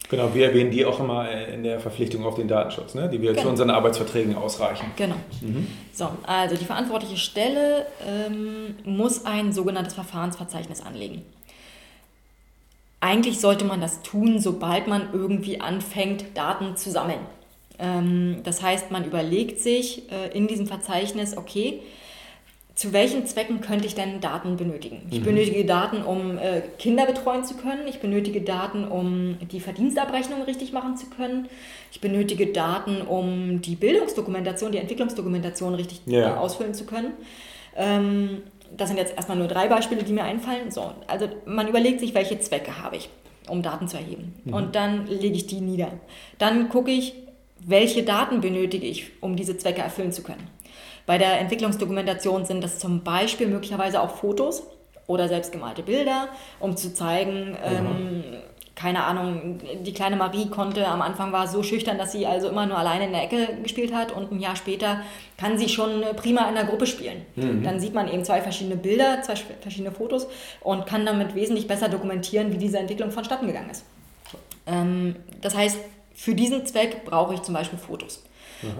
Genau, 0.10 0.34
wir 0.34 0.48
erwähnen 0.48 0.72
die 0.72 0.86
auch 0.86 1.00
immer 1.00 1.32
in 1.32 1.63
der 1.63 1.79
Verpflichtung 1.79 2.25
auf 2.25 2.36
den 2.36 2.48
Datenschutz, 2.48 2.94
ne? 2.94 3.10
die 3.10 3.22
wir 3.22 3.32
genau. 3.32 3.44
zu 3.44 3.50
unseren 3.50 3.70
Arbeitsverträgen 3.72 4.36
ausreichen. 4.36 4.86
Genau. 4.96 5.15
Mhm. 5.41 5.67
So, 5.94 6.10
also 6.27 6.55
die 6.55 6.65
verantwortliche 6.65 7.17
Stelle 7.17 7.88
ähm, 8.08 8.75
muss 8.84 9.25
ein 9.25 9.51
sogenanntes 9.51 9.94
Verfahrensverzeichnis 9.94 10.82
anlegen. 10.82 11.24
Eigentlich 13.00 13.39
sollte 13.39 13.65
man 13.65 13.82
das 13.82 14.01
tun, 14.03 14.39
sobald 14.39 14.88
man 14.88 15.10
irgendwie 15.13 15.62
anfängt, 15.62 16.25
Daten 16.36 16.75
zu 16.75 16.91
sammeln. 16.91 17.20
Ähm, 17.79 18.38
das 18.44 18.62
heißt, 18.62 18.91
man 18.91 19.05
überlegt 19.05 19.60
sich 19.60 20.03
äh, 20.12 20.36
in 20.38 20.48
diesem 20.48 20.67
Verzeichnis, 20.67 21.36
okay, 21.38 21.82
zu 22.74 22.91
welchen 22.91 23.25
Zwecken 23.25 23.62
könnte 23.62 23.86
ich 23.88 23.96
denn 23.96 24.20
Daten 24.20 24.58
benötigen? 24.58 25.08
Ich 25.10 25.22
Mhm. 25.22 25.25
benötige 25.25 25.63
Daten, 25.63 26.01
um 26.03 26.38
äh, 26.38 26.62
Kinder 26.77 27.05
betreuen 27.05 27.46
zu 27.46 27.55
können. 27.55 27.88
Ich 27.88 28.00
benötige 28.00 28.41
Daten, 28.41 28.86
um 28.86 29.38
die 29.50 29.62
Verdienstabrechnung 29.62 30.41
richtig 30.41 30.74
machen 30.74 30.98
zu 30.98 31.05
können. 31.10 31.48
Ich 31.94 32.01
benötige 32.01 32.48
Daten, 32.48 33.01
um 33.01 33.62
die 33.62 33.75
Bildungsdokumentation, 33.75 34.74
die 34.74 34.77
Entwicklungsdokumentation 34.79 35.74
richtig 35.75 36.01
Ja. 36.05 36.34
äh, 36.36 36.38
ausfüllen 36.38 36.74
zu 36.74 36.86
können. 36.86 37.13
Ähm, 37.77 38.41
das 38.75 38.89
sind 38.89 38.98
jetzt 38.98 39.15
erstmal 39.15 39.38
nur 39.38 39.48
drei 39.48 39.67
Beispiele, 39.70 40.03
die 40.03 40.12
mir 40.12 40.24
einfallen. 40.25 40.70
So, 40.70 40.91
also 41.08 41.29
man 41.46 41.70
überlegt 41.70 42.01
sich, 42.01 42.13
welche 42.13 42.39
Zwecke 42.39 42.82
habe 42.82 42.98
ich, 42.98 43.10
um 43.48 43.62
Daten 43.62 43.88
zu 43.88 43.96
erheben. 43.96 44.34
Und 44.51 44.75
dann 44.75 45.08
lege 45.08 45.36
ich 45.36 45.48
die 45.48 45.62
nieder. 45.62 45.91
Dann 46.39 46.67
gucke 46.67 46.91
ich, 46.91 47.13
welche 47.59 48.03
Daten 48.03 48.41
benötige 48.41 48.85
ich, 48.85 49.12
um 49.21 49.35
diese 49.35 49.57
Zwecke 49.57 49.81
erfüllen 49.81 50.12
zu 50.12 50.24
können. 50.24 50.47
Bei 51.05 51.17
der 51.17 51.39
Entwicklungsdokumentation 51.39 52.45
sind 52.45 52.63
das 52.63 52.79
zum 52.79 53.03
Beispiel 53.03 53.47
möglicherweise 53.47 54.01
auch 54.01 54.15
Fotos 54.17 54.63
oder 55.07 55.27
selbstgemalte 55.27 55.83
Bilder, 55.83 56.29
um 56.59 56.75
zu 56.75 56.93
zeigen, 56.93 57.55
ähm, 57.63 58.24
keine 58.75 59.03
Ahnung, 59.05 59.59
die 59.83 59.93
kleine 59.93 60.17
Marie 60.17 60.50
konnte 60.50 60.85
am 60.88 61.01
Anfang 61.01 61.31
war 61.31 61.47
so 61.47 61.63
schüchtern, 61.63 61.97
dass 61.97 62.12
sie 62.12 62.25
also 62.25 62.50
immer 62.50 62.65
nur 62.65 62.77
alleine 62.77 63.05
in 63.05 63.13
der 63.13 63.24
Ecke 63.24 63.57
gespielt 63.63 63.93
hat 63.93 64.12
und 64.12 64.31
ein 64.31 64.39
Jahr 64.39 64.55
später 64.57 65.01
kann 65.38 65.57
sie 65.57 65.69
schon 65.69 66.03
prima 66.17 66.47
in 66.50 66.55
der 66.55 66.65
Gruppe 66.65 66.85
spielen. 66.85 67.25
Dann 67.63 67.79
sieht 67.79 67.93
man 67.93 68.12
eben 68.12 68.25
zwei 68.25 68.41
verschiedene 68.41 68.75
Bilder, 68.75 69.21
zwei 69.21 69.35
verschiedene 69.62 69.91
Fotos 69.91 70.27
und 70.62 70.85
kann 70.85 71.05
damit 71.05 71.35
wesentlich 71.35 71.67
besser 71.67 71.88
dokumentieren, 71.88 72.51
wie 72.51 72.57
diese 72.57 72.77
Entwicklung 72.77 73.12
vonstatten 73.12 73.47
gegangen 73.47 73.69
ist. 73.69 73.85
Ähm, 74.67 75.15
das 75.39 75.55
heißt, 75.55 75.77
für 76.15 76.34
diesen 76.34 76.65
Zweck 76.65 77.05
brauche 77.05 77.34
ich 77.36 77.41
zum 77.43 77.53
Beispiel 77.53 77.77
Fotos. 77.77 78.24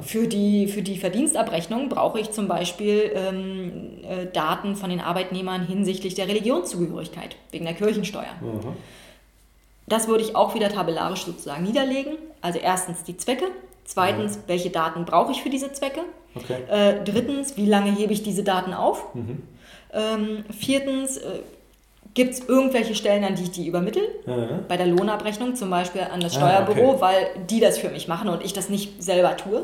Für 0.01 0.27
die, 0.27 0.68
für 0.68 0.82
die 0.82 0.98
Verdienstabrechnung 0.98 1.89
brauche 1.89 2.20
ich 2.20 2.32
zum 2.32 2.48
Beispiel 2.48 3.12
ähm, 3.13 4.00
äh, 4.04 4.25
Daten 4.32 4.75
von 4.75 4.89
den 4.89 5.00
Arbeitnehmern 5.01 5.68
hinsichtlich 5.68 6.15
der 6.15 6.27
Religionszugehörigkeit, 6.27 7.36
wegen 7.51 7.65
der 7.65 7.75
Kirchensteuer. 7.75 8.34
Das 9.86 10.08
würde 10.08 10.24
ich 10.24 10.36
auch 10.36 10.56
wieder 10.56 10.70
tabellarisch 10.70 11.25
sozusagen 11.25 11.63
niederlegen. 11.63 12.13
Also 12.42 12.58
erstens 12.58 13.04
die 13.04 13.18
Zwecke, 13.18 13.46
zweitens, 13.84 14.39
welche 14.48 14.72
Daten 14.72 15.06
brauche 15.06 15.32
ich 15.34 15.44
für 15.44 15.50
diese 15.50 15.72
Zwecke, 15.74 16.01
Okay. 16.38 16.58
äh, 16.70 17.04
drittens, 17.04 17.56
wie 17.56 17.65
lange 17.65 17.92
hebe 17.92 18.12
ich 18.12 18.22
diese 18.24 18.44
Daten 18.44 18.74
auf, 18.74 19.06
ähm, 19.94 20.44
viertens, 20.51 21.15
äh, 21.18 21.39
gibt 22.15 22.34
es 22.34 22.48
irgendwelche 22.48 22.95
Stellen, 22.95 23.24
an 23.24 23.36
die 23.36 23.43
ich 23.43 23.51
die 23.51 23.67
übermittle, 23.67 24.01
Ja. 24.25 24.34
bei 24.67 24.77
der 24.77 24.88
Lohnabrechnung 24.88 25.53
zum 25.55 25.69
Beispiel 25.69 26.01
an 26.12 26.19
das 26.22 26.36
Ah, 26.38 26.39
Steuerbüro, 26.39 26.89
okay. 26.93 27.01
weil 27.01 27.27
die 27.50 27.60
das 27.60 27.77
für 27.77 27.89
mich 27.89 28.07
machen 28.07 28.29
und 28.29 28.43
ich 28.43 28.53
das 28.53 28.69
nicht 28.69 29.03
selber 29.03 29.38
tue. 29.38 29.63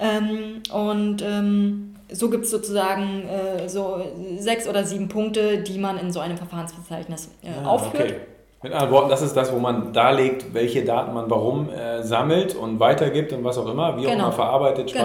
Ähm, 0.00 0.62
und 0.72 1.22
ähm, 1.22 1.94
so 2.10 2.30
gibt 2.30 2.44
es 2.44 2.50
sozusagen 2.50 3.24
äh, 3.28 3.68
so 3.68 4.00
sechs 4.38 4.68
oder 4.68 4.84
sieben 4.84 5.08
Punkte, 5.08 5.58
die 5.58 5.78
man 5.78 5.98
in 5.98 6.12
so 6.12 6.20
einem 6.20 6.36
Verfahrensverzeichnis 6.36 7.30
äh, 7.42 7.48
Ah, 7.64 7.68
aufführt. 7.68 8.02
okay. 8.04 8.14
Mit 8.62 8.72
anderen 8.72 8.92
Worten, 8.92 9.10
das 9.10 9.22
ist 9.22 9.36
das, 9.36 9.52
wo 9.52 9.58
man 9.58 9.92
darlegt, 9.92 10.52
welche 10.52 10.84
Daten 10.84 11.14
man 11.14 11.30
warum 11.30 11.68
äh, 11.70 12.02
sammelt 12.02 12.56
und 12.56 12.80
weitergibt 12.80 13.32
und 13.32 13.44
was 13.44 13.56
auch 13.58 13.68
immer, 13.70 13.96
wie 13.96 14.06
auch 14.06 14.10
Genau. 14.10 14.24
immer 14.24 14.32
verarbeitet, 14.32 14.92
Genau. 14.92 15.04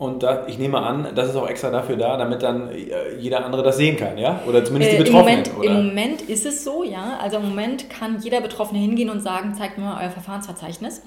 Und 0.00 0.22
da, 0.22 0.46
ich 0.46 0.58
nehme 0.58 0.78
an, 0.78 1.08
das 1.14 1.28
ist 1.28 1.36
auch 1.36 1.46
extra 1.46 1.68
dafür 1.70 1.96
da, 1.96 2.16
damit 2.16 2.42
dann 2.42 2.70
äh, 2.70 3.16
jeder 3.18 3.44
andere 3.44 3.62
das 3.62 3.76
sehen 3.76 3.98
kann, 3.98 4.16
ja? 4.16 4.40
Oder 4.48 4.64
zumindest 4.64 4.92
die 4.92 4.96
Äh, 4.96 4.98
Im 5.00 5.04
Betroffenen. 5.04 5.38
Moment, 5.42 5.58
oder? 5.58 5.68
Im 5.78 5.86
Moment 5.88 6.22
ist 6.22 6.46
es 6.46 6.64
so, 6.64 6.82
ja. 6.82 7.18
Also 7.22 7.36
im 7.36 7.50
Moment 7.50 7.90
kann 7.90 8.18
jeder 8.22 8.40
Betroffene 8.40 8.80
hingehen 8.80 9.10
und 9.10 9.20
sagen, 9.20 9.54
zeigt 9.54 9.76
mir 9.76 9.84
mal 9.84 10.02
euer 10.02 10.08
Verfahrensverzeichnis. 10.10 11.02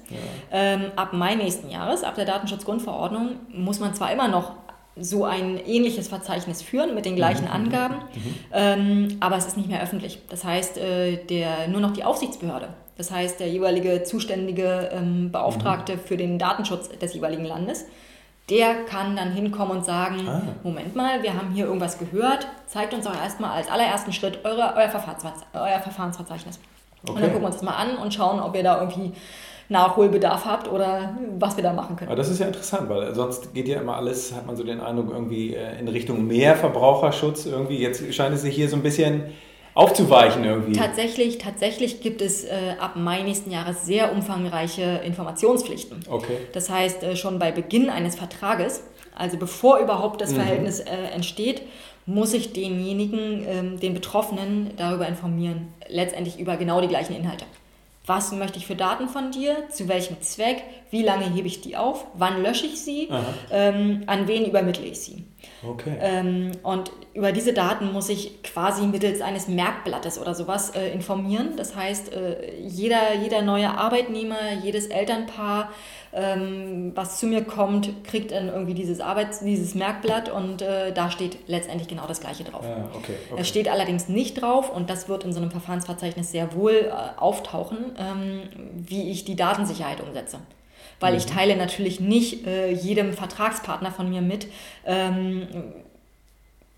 Ähm, 0.52 0.92
ab 0.94 1.12
Mai 1.12 1.34
nächsten 1.34 1.70
Jahres, 1.70 2.04
ab 2.04 2.14
der 2.14 2.24
Datenschutzgrundverordnung, 2.24 3.30
muss 3.52 3.80
man 3.80 3.94
zwar 3.94 4.12
immer 4.12 4.28
noch 4.28 4.52
so 4.96 5.24
ein 5.24 5.58
ähnliches 5.66 6.06
Verzeichnis 6.06 6.62
führen 6.62 6.94
mit 6.94 7.04
den 7.04 7.14
Mhm. 7.14 7.16
gleichen 7.16 7.48
Angaben, 7.48 7.96
ähm, 8.52 9.16
aber 9.18 9.36
es 9.36 9.46
ist 9.46 9.56
nicht 9.56 9.68
mehr 9.68 9.82
öffentlich. 9.82 10.20
Das 10.30 10.44
heißt, 10.44 10.78
äh, 10.78 11.16
der, 11.16 11.66
nur 11.66 11.80
noch 11.80 11.92
die 11.92 12.04
Aufsichtsbehörde, 12.04 12.68
das 12.96 13.10
heißt 13.10 13.40
der 13.40 13.48
jeweilige 13.48 14.04
zuständige 14.04 14.90
ähm, 14.92 15.32
Beauftragte 15.32 15.98
für 15.98 16.16
den 16.16 16.38
Datenschutz 16.38 16.88
des 16.96 17.12
jeweiligen 17.12 17.44
Landes, 17.44 17.86
der 18.50 18.84
kann 18.84 19.16
dann 19.16 19.30
hinkommen 19.32 19.78
und 19.78 19.84
sagen, 19.84 20.28
Ah. 20.28 20.42
Moment 20.62 20.94
mal, 20.94 21.22
wir 21.22 21.34
haben 21.34 21.50
hier 21.54 21.64
irgendwas 21.66 21.98
gehört, 21.98 22.46
zeigt 22.66 22.92
uns 22.92 23.04
doch 23.06 23.14
erstmal 23.16 23.52
als 23.52 23.70
allerersten 23.70 24.12
Schritt 24.12 24.44
eure, 24.44 24.74
euer, 24.76 24.88
Verfahrensverze 24.88 25.44
euer 25.54 25.80
Verfahrensverzeichnis. 25.80 26.58
Und 27.02 27.10
Okay. 27.10 27.20
dann 27.20 27.30
gucken 27.30 27.42
wir 27.42 27.46
uns 27.46 27.56
das 27.56 27.64
mal 27.64 27.74
an 27.76 27.96
und 27.96 28.12
schauen, 28.12 28.40
ob 28.40 28.54
ihr 28.56 28.62
da 28.62 28.80
irgendwie 28.80 29.12
Nachholbedarf 29.70 30.44
habt 30.44 30.68
oder 30.70 31.14
was 31.38 31.56
wir 31.56 31.62
da 31.64 31.72
machen 31.72 31.96
können. 31.96 32.08
Aber 32.10 32.16
das 32.18 32.28
ist 32.28 32.38
ja 32.38 32.46
interessant, 32.46 32.88
weil 32.90 33.14
sonst 33.14 33.54
geht 33.54 33.66
ja 33.66 33.80
immer 33.80 33.96
alles, 33.96 34.34
hat 34.34 34.46
man 34.46 34.56
so 34.56 34.62
den 34.64 34.80
Eindruck, 34.80 35.10
irgendwie 35.10 35.54
äh, 35.54 35.78
in 35.78 35.88
Richtung 35.88 36.26
mehr 36.26 36.54
Verbraucherschutz 36.56 37.46
irgendwie. 37.46 37.78
Jetzt 37.78 38.12
scheint 38.14 38.34
es 38.34 38.42
sich 38.42 38.54
hier 38.54 38.68
so 38.68 38.76
ein 38.76 38.82
bisschen 38.82 39.24
aufzuweichen 39.74 40.44
irgendwie. 40.44 40.72
Tatsächlich, 40.72 41.38
tatsächlich 41.38 42.00
gibt 42.00 42.22
es 42.22 42.44
äh, 42.44 42.76
ab 42.78 42.96
Mai 42.96 43.22
nächsten 43.22 43.50
Jahres 43.50 43.84
sehr 43.84 44.12
umfangreiche 44.12 45.00
Informationspflichten. 45.04 46.00
Okay. 46.08 46.38
Das 46.52 46.70
heißt, 46.70 47.02
äh, 47.02 47.16
schon 47.16 47.38
bei 47.38 47.50
Beginn 47.50 47.90
eines 47.90 48.14
Vertrages, 48.16 48.84
also 49.16 49.36
bevor 49.36 49.78
überhaupt 49.78 50.20
das 50.20 50.32
Verhältnis 50.32 50.80
äh, 50.80 50.86
entsteht, 51.12 51.62
muss 52.06 52.34
ich 52.34 52.52
denjenigen, 52.52 53.44
ähm, 53.46 53.80
den 53.80 53.94
Betroffenen 53.94 54.70
darüber 54.76 55.06
informieren, 55.08 55.72
letztendlich 55.88 56.38
über 56.38 56.56
genau 56.56 56.80
die 56.80 56.88
gleichen 56.88 57.14
Inhalte. 57.14 57.44
Was 58.06 58.32
möchte 58.32 58.58
ich 58.58 58.66
für 58.66 58.76
Daten 58.76 59.08
von 59.08 59.30
dir? 59.30 59.68
Zu 59.70 59.88
welchem 59.88 60.20
Zweck? 60.20 60.62
Wie 60.90 61.02
lange 61.02 61.24
hebe 61.24 61.46
ich 61.46 61.62
die 61.62 61.76
auf? 61.76 62.06
Wann 62.14 62.42
lösche 62.42 62.66
ich 62.66 62.82
sie? 62.82 63.08
Ähm, 63.50 64.02
an 64.06 64.28
wen 64.28 64.44
übermittle 64.44 64.84
ich 64.84 65.00
sie? 65.00 65.24
Okay. 65.66 65.96
Ähm, 66.00 66.52
und 66.62 66.90
über 67.14 67.32
diese 67.32 67.54
Daten 67.54 67.92
muss 67.92 68.10
ich 68.10 68.42
quasi 68.42 68.86
mittels 68.86 69.22
eines 69.22 69.48
Merkblattes 69.48 70.18
oder 70.18 70.34
sowas 70.34 70.70
äh, 70.70 70.92
informieren. 70.92 71.56
Das 71.56 71.76
heißt, 71.76 72.12
äh, 72.12 72.58
jeder, 72.60 73.14
jeder 73.22 73.40
neue 73.40 73.70
Arbeitnehmer, 73.70 74.52
jedes 74.62 74.86
Elternpaar, 74.88 75.70
ähm, 76.14 76.92
was 76.94 77.18
zu 77.18 77.26
mir 77.26 77.42
kommt, 77.42 78.04
kriegt 78.04 78.30
dann 78.30 78.48
irgendwie 78.48 78.74
dieses, 78.74 79.00
Arbeits-, 79.00 79.40
dieses 79.40 79.74
Merkblatt 79.74 80.30
und 80.30 80.62
äh, 80.62 80.92
da 80.92 81.10
steht 81.10 81.38
letztendlich 81.48 81.88
genau 81.88 82.06
das 82.06 82.20
Gleiche 82.20 82.44
drauf. 82.44 82.64
Ah, 82.64 82.88
okay. 82.94 83.14
okay. 83.30 83.40
Es 83.40 83.48
steht 83.48 83.68
allerdings 83.68 84.08
nicht 84.08 84.40
drauf 84.40 84.70
und 84.70 84.90
das 84.90 85.08
wird 85.08 85.24
in 85.24 85.32
so 85.32 85.40
einem 85.40 85.50
Verfahrensverzeichnis 85.50 86.30
sehr 86.30 86.54
wohl 86.54 86.72
äh, 86.72 87.20
auftauchen, 87.20 87.78
ähm, 87.98 88.42
wie 88.74 89.10
ich 89.10 89.24
die 89.24 89.36
Datensicherheit 89.36 90.00
umsetze. 90.00 90.38
Weil 91.00 91.16
ich 91.16 91.26
teile 91.26 91.56
natürlich 91.56 92.00
nicht 92.00 92.46
äh, 92.46 92.70
jedem 92.70 93.12
Vertragspartner 93.12 93.90
von 93.90 94.08
mir 94.08 94.22
mit, 94.22 94.46
ähm, 94.86 95.48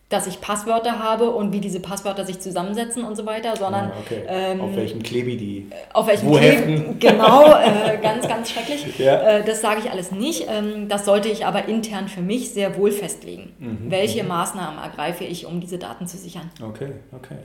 dass 0.08 0.28
ich 0.28 0.40
Passwörter 0.40 1.00
habe 1.00 1.30
und 1.30 1.52
wie 1.52 1.58
diese 1.60 1.80
Passwörter 1.80 2.24
sich 2.24 2.38
zusammensetzen 2.38 3.02
und 3.02 3.16
so 3.16 3.26
weiter, 3.26 3.56
sondern 3.56 3.86
Ah, 3.86 3.92
okay. 4.00 4.22
ähm, 4.28 4.60
Auf 4.60 4.76
welchem 4.76 5.02
Klebi 5.02 5.36
die. 5.36 5.66
auf 5.92 6.06
welchem 6.06 6.28
Wo 6.28 6.34
Kleb- 6.36 6.42
heften? 6.42 6.98
Genau, 7.00 7.46
äh, 7.56 7.98
ganz, 8.00 8.28
ganz 8.28 8.50
schrecklich. 8.50 8.86
Ja. 8.98 9.20
Äh, 9.20 9.44
das 9.44 9.60
sage 9.60 9.80
ich 9.84 9.90
alles 9.90 10.12
nicht. 10.12 10.46
Ähm, 10.48 10.88
das 10.88 11.04
sollte 11.06 11.28
ich 11.28 11.44
aber 11.44 11.66
intern 11.66 12.06
für 12.06 12.20
mich 12.22 12.50
sehr 12.50 12.76
wohl 12.76 12.92
festlegen. 12.92 13.52
Mhm, 13.58 13.90
Welche 13.90 14.22
Maßnahmen 14.22 14.78
ergreife 14.82 15.24
ich, 15.24 15.44
um 15.44 15.60
diese 15.60 15.78
Daten 15.78 16.06
zu 16.06 16.16
sichern? 16.18 16.50
Okay, 16.62 16.92
okay. 17.12 17.38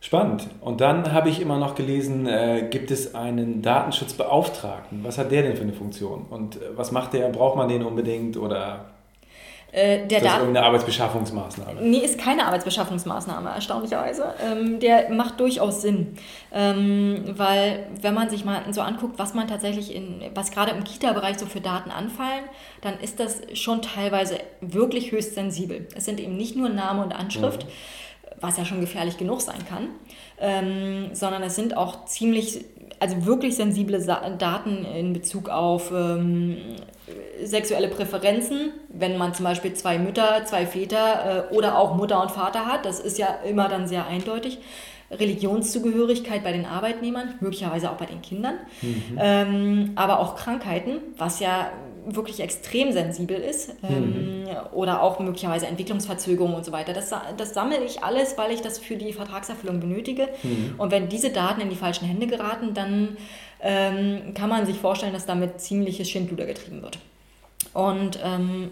Spannend. 0.00 0.48
Und 0.60 0.80
dann 0.82 1.12
habe 1.12 1.30
ich 1.30 1.40
immer 1.40 1.58
noch 1.58 1.76
gelesen, 1.76 2.26
äh, 2.26 2.66
gibt 2.70 2.90
es 2.90 3.14
einen 3.14 3.62
Datenschutzbeauftragten. 3.62 5.02
Was 5.04 5.16
hat 5.16 5.30
der 5.30 5.42
denn 5.42 5.56
für 5.56 5.62
eine 5.62 5.72
Funktion? 5.72 6.26
Und 6.28 6.56
äh, 6.56 6.60
was 6.76 6.92
macht 6.92 7.12
der? 7.14 7.28
Braucht 7.30 7.56
man 7.56 7.68
den 7.68 7.82
unbedingt 7.84 8.36
oder 8.36 8.86
Äh, 9.74 10.06
der 10.06 10.18
ist 10.18 10.24
das 10.24 10.32
Dat 10.32 10.40
irgendeine 10.40 10.66
Arbeitsbeschaffungsmaßnahme? 10.66 11.80
Nee, 11.82 11.98
ist 11.98 12.16
keine 12.16 12.46
Arbeitsbeschaffungsmaßnahme, 12.46 13.50
erstaunlicherweise. 13.50 14.32
Ähm, 14.40 14.78
der 14.78 15.10
macht 15.10 15.40
durchaus 15.40 15.82
Sinn. 15.82 16.16
Ähm, 16.52 17.24
weil, 17.36 17.86
wenn 18.00 18.14
man 18.14 18.30
sich 18.30 18.44
mal 18.44 18.62
so 18.72 18.82
anguckt, 18.82 19.18
was 19.18 19.34
man 19.34 19.48
tatsächlich 19.48 19.92
in, 19.92 20.22
was 20.32 20.52
gerade 20.52 20.70
im 20.70 20.84
Kita-Bereich 20.84 21.38
so 21.38 21.46
für 21.46 21.60
Daten 21.60 21.90
anfallen, 21.90 22.44
dann 22.82 23.00
ist 23.00 23.18
das 23.18 23.42
schon 23.54 23.82
teilweise 23.82 24.38
wirklich 24.60 25.10
höchst 25.10 25.34
sensibel. 25.34 25.88
Es 25.96 26.04
sind 26.04 26.20
eben 26.20 26.36
nicht 26.36 26.54
nur 26.54 26.68
Name 26.68 27.02
und 27.02 27.12
Anschrift, 27.12 27.66
was 28.40 28.56
ja 28.56 28.64
schon 28.64 28.80
gefährlich 28.80 29.16
genug 29.16 29.40
sein 29.40 29.66
kann, 29.68 29.88
ähm, 30.40 31.10
sondern 31.14 31.42
es 31.42 31.56
sind 31.56 31.76
auch 31.76 32.04
ziemlich, 32.04 32.64
also 33.00 33.26
wirklich 33.26 33.56
sensible 33.56 33.98
Daten 34.38 34.84
in 34.84 35.12
Bezug 35.12 35.48
auf 35.48 35.90
ähm, 35.90 36.58
sexuelle 37.42 37.88
Präferenzen, 37.88 38.72
wenn 38.96 39.16
man 39.18 39.34
zum 39.34 39.44
Beispiel 39.44 39.74
zwei 39.74 39.98
Mütter, 39.98 40.44
zwei 40.44 40.66
Väter 40.66 41.48
äh, 41.50 41.54
oder 41.54 41.78
auch 41.78 41.94
Mutter 41.94 42.22
und 42.22 42.30
Vater 42.30 42.66
hat, 42.66 42.84
das 42.84 43.00
ist 43.00 43.18
ja 43.18 43.28
immer 43.44 43.68
dann 43.68 43.86
sehr 43.86 44.06
eindeutig. 44.06 44.58
Religionszugehörigkeit 45.10 46.42
bei 46.42 46.52
den 46.52 46.64
Arbeitnehmern, 46.64 47.34
möglicherweise 47.40 47.90
auch 47.90 47.96
bei 47.96 48.06
den 48.06 48.22
Kindern, 48.22 48.54
ähm, 49.18 49.92
aber 49.96 50.18
auch 50.18 50.34
Krankheiten, 50.34 50.98
was 51.18 51.40
ja 51.40 51.70
wirklich 52.06 52.40
extrem 52.40 52.92
sensibel 52.92 53.36
ist, 53.36 53.74
ähm, 53.82 54.44
oder 54.72 55.02
auch 55.02 55.20
möglicherweise 55.20 55.66
Entwicklungsverzögerungen 55.66 56.56
und 56.56 56.64
so 56.64 56.72
weiter. 56.72 56.92
Das, 56.92 57.12
das 57.36 57.54
sammle 57.54 57.82
ich 57.84 58.02
alles, 58.02 58.36
weil 58.36 58.50
ich 58.52 58.60
das 58.60 58.78
für 58.78 58.96
die 58.96 59.12
Vertragserfüllung 59.12 59.80
benötige. 59.80 60.28
Und 60.76 60.90
wenn 60.90 61.08
diese 61.08 61.30
Daten 61.30 61.60
in 61.60 61.70
die 61.70 61.76
falschen 61.76 62.06
Hände 62.06 62.26
geraten, 62.26 62.74
dann 62.74 63.16
ähm, 63.62 64.34
kann 64.34 64.50
man 64.50 64.66
sich 64.66 64.76
vorstellen, 64.76 65.14
dass 65.14 65.26
damit 65.26 65.60
ziemliches 65.60 66.10
Schindluder 66.10 66.44
getrieben 66.44 66.82
wird. 66.82 66.98
Und 67.72 68.18
ähm, 68.22 68.70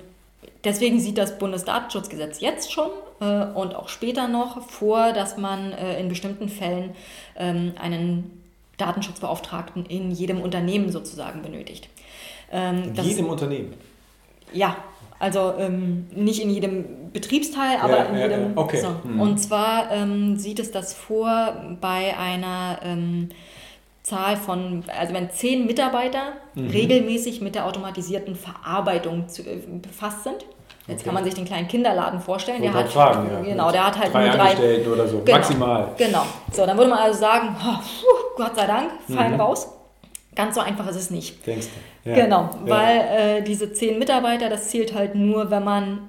deswegen 0.65 1.01
sieht 1.01 1.19
das 1.19 1.39
Bundesdatenschutzgesetz 1.39 2.41
jetzt 2.41 2.73
schon 2.73 2.91
äh, 3.21 3.45
und 3.55 3.75
auch 3.75 3.89
später 3.89 4.29
noch 4.29 4.63
vor, 4.69 5.13
dass 5.13 5.37
man 5.37 5.73
äh, 5.73 6.01
in 6.01 6.09
bestimmten 6.09 6.49
Fällen 6.49 6.91
ähm, 7.37 7.73
einen 7.81 8.43
Datenschutzbeauftragten 8.79 9.87
in 9.87 10.11
jedem 10.11 10.41
Unternehmen 10.41 10.91
sozusagen 10.91 11.43
benötigt. 11.43 11.89
Ähm, 12.51 12.93
in 12.97 13.05
jedem 13.05 13.27
Unternehmen? 13.27 13.75
Ja, 14.53 14.77
also 15.19 15.55
ähm, 15.59 16.09
nicht 16.15 16.43
in 16.43 16.51
jedem 16.51 17.13
Betriebsteil, 17.13 17.79
aber 17.81 17.99
ja, 17.99 18.05
in 18.05 18.17
ja, 18.17 18.23
jedem. 18.23 18.59
Okay. 18.59 18.81
So. 18.81 19.09
Mhm. 19.09 19.21
Und 19.21 19.39
zwar 19.39 19.91
ähm, 19.93 20.37
sieht 20.37 20.59
es 20.59 20.73
das 20.73 20.95
vor 20.95 21.77
bei 21.81 22.17
einer 22.19 22.81
ähm, 22.83 23.29
Zahl 24.02 24.37
von, 24.37 24.85
also 24.99 25.14
wenn 25.14 25.30
zehn 25.30 25.66
Mitarbeiter 25.66 26.32
mhm. 26.54 26.71
regelmäßig 26.71 27.40
mit 27.40 27.54
der 27.54 27.66
automatisierten 27.66 28.35
Verarbeitung 28.35 29.28
zu, 29.28 29.42
äh, 29.42 29.61
befasst 29.80 30.25
sind. 30.25 30.44
Jetzt 30.88 31.00
okay. 31.00 31.04
kann 31.04 31.14
man 31.14 31.25
sich 31.25 31.35
den 31.35 31.44
kleinen 31.44 31.68
Kinderladen 31.68 32.21
vorstellen. 32.21 32.61
Der 32.61 32.75
hat, 32.75 32.88
fragen, 32.88 33.30
ja. 33.32 33.40
Genau, 33.40 33.71
der 33.71 33.87
hat 33.87 33.99
halt 33.99 34.12
drei 34.12 34.26
nur 34.26 34.35
drei 34.35 34.40
Angestellten 34.40 34.92
oder 34.92 35.06
so, 35.06 35.18
genau, 35.21 35.38
maximal. 35.38 35.88
Genau. 35.97 36.26
So, 36.50 36.66
dann 36.66 36.76
würde 36.76 36.90
man 36.90 36.99
also 36.99 37.21
sagen, 37.21 37.54
oh, 37.64 38.37
Gott 38.37 38.56
sei 38.56 38.66
Dank, 38.66 38.90
fallen 39.09 39.35
mhm. 39.35 39.40
raus. 39.40 39.68
Ganz 40.35 40.54
so 40.54 40.61
einfach 40.62 40.88
ist 40.88 40.97
es 40.97 41.11
nicht. 41.11 41.47
Denkst 41.47 41.68
du? 42.04 42.11
Ja. 42.11 42.16
Genau, 42.16 42.50
weil 42.64 42.99
äh, 42.99 43.42
diese 43.42 43.73
zehn 43.73 43.99
Mitarbeiter, 43.99 44.49
das 44.49 44.68
zählt 44.71 44.94
halt 44.94 45.14
nur, 45.14 45.50
wenn 45.50 45.62
man 45.62 46.09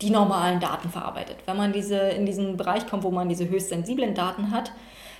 die 0.00 0.10
normalen 0.10 0.60
Daten 0.60 0.88
verarbeitet. 0.88 1.36
Wenn 1.44 1.56
man 1.56 1.72
diese 1.72 1.96
in 1.96 2.24
diesen 2.24 2.56
Bereich 2.56 2.86
kommt, 2.86 3.02
wo 3.02 3.10
man 3.10 3.28
diese 3.28 3.48
höchst 3.48 3.68
sensiblen 3.68 4.14
Daten 4.14 4.52
hat, 4.52 4.72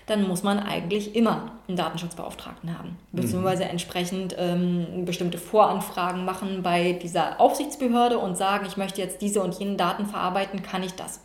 dann 0.08 0.26
muss 0.26 0.42
man 0.42 0.58
eigentlich 0.58 1.14
immer 1.14 1.52
einen 1.68 1.76
Datenschutzbeauftragten 1.76 2.76
haben. 2.76 2.96
Mhm. 3.12 3.20
Beziehungsweise 3.20 3.64
entsprechend 3.66 4.34
ähm, 4.38 5.04
bestimmte 5.04 5.38
Voranfragen 5.38 6.24
machen 6.24 6.62
bei 6.62 6.94
dieser 6.94 7.40
Aufsichtsbehörde 7.40 8.18
und 8.18 8.36
sagen, 8.36 8.66
ich 8.66 8.76
möchte 8.76 9.00
jetzt 9.00 9.20
diese 9.20 9.42
und 9.42 9.54
jene 9.58 9.76
Daten 9.76 10.06
verarbeiten, 10.06 10.62
kann 10.62 10.82
ich 10.82 10.94
das. 10.94 11.20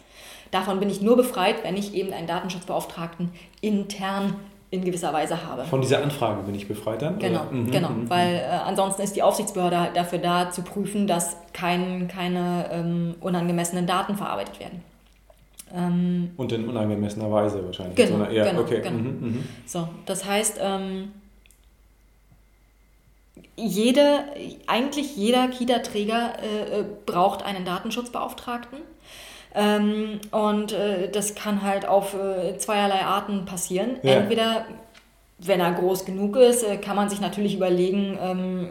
Davon 0.52 0.80
bin 0.80 0.90
ich 0.90 1.02
nur 1.02 1.18
befreit, 1.18 1.63
wenn 1.63 1.75
ich 1.78 1.96
eben 1.96 2.13
einen 2.13 2.28
Datenschutzbeauftragten 2.28 3.32
intern 3.62 4.36
in 4.70 4.84
gewisser 4.84 5.13
Weise 5.13 5.48
habe. 5.48 5.63
Von 5.66 5.82
dieser 5.82 6.02
Anfrage 6.02 6.42
bin 6.44 6.56
ich 6.56 6.68
befreit 6.68 7.02
dann? 7.02 7.20
Genau, 7.20 7.44
mhm, 7.50 7.72
genau. 7.72 7.90
Mhm. 7.90 8.10
weil 8.10 8.36
äh, 8.36 8.48
ansonsten 8.66 9.04
ist 9.04 9.16
die 9.16 9.24
Aufsichtsbehörde 9.24 9.80
halt 9.80 9.96
dafür 9.96 10.20
da, 10.20 10.50
zu 10.50 10.63
prüfen, 10.63 11.08
dass 11.08 11.38
kein, 11.54 12.08
keine 12.08 12.70
ähm, 12.72 13.16
unangemessenen 13.22 13.88
Daten 13.88 14.16
verarbeitet 14.16 14.60
werden. 14.60 14.84
Ähm, 15.74 16.32
Und 16.38 16.51
in 16.51 16.68
unangemessener 16.68 17.32
Weise 17.32 17.65
wahrscheinlich. 17.65 17.96
Genau, 17.96 18.25
so 18.25 18.32
ja, 18.32 18.46
genau, 18.46 18.62
okay. 18.62 18.82
genau. 18.82 18.98
Mhm, 18.98 19.18
mhm, 19.22 19.44
so, 19.65 19.88
das 20.06 20.24
heißt, 20.24 20.60
ähm, 20.62 21.12
jede, 23.56 24.25
eigentlich 24.68 25.15
jeder 25.15 25.48
Kita-Träger 25.48 26.34
äh, 26.42 26.80
äh 26.80 26.86
braucht 27.06 27.44
einen 27.44 27.65
Datenschutzbeauftragten. 27.65 28.80
Ähm, 29.56 30.20
und 30.32 30.72
äh, 30.72 31.10
das 31.10 31.36
kann 31.36 31.62
halt 31.62 31.88
auf 31.88 32.15
äh, 32.15 32.58
zweierlei 32.58 33.01
Arten 33.01 33.46
passieren. 33.46 33.98
Ja. 34.01 34.13
Entweder, 34.13 34.65
wenn 35.39 35.60
er 35.60 35.72
groß 35.74 36.06
genug 36.06 36.36
ist, 36.36 36.63
äh, 36.63 36.77
kann 36.77 36.96
man 36.96 37.10
sich 37.10 37.22
natürlich 37.22 37.56
überlegen, 37.56 38.18
ähm, 38.20 38.70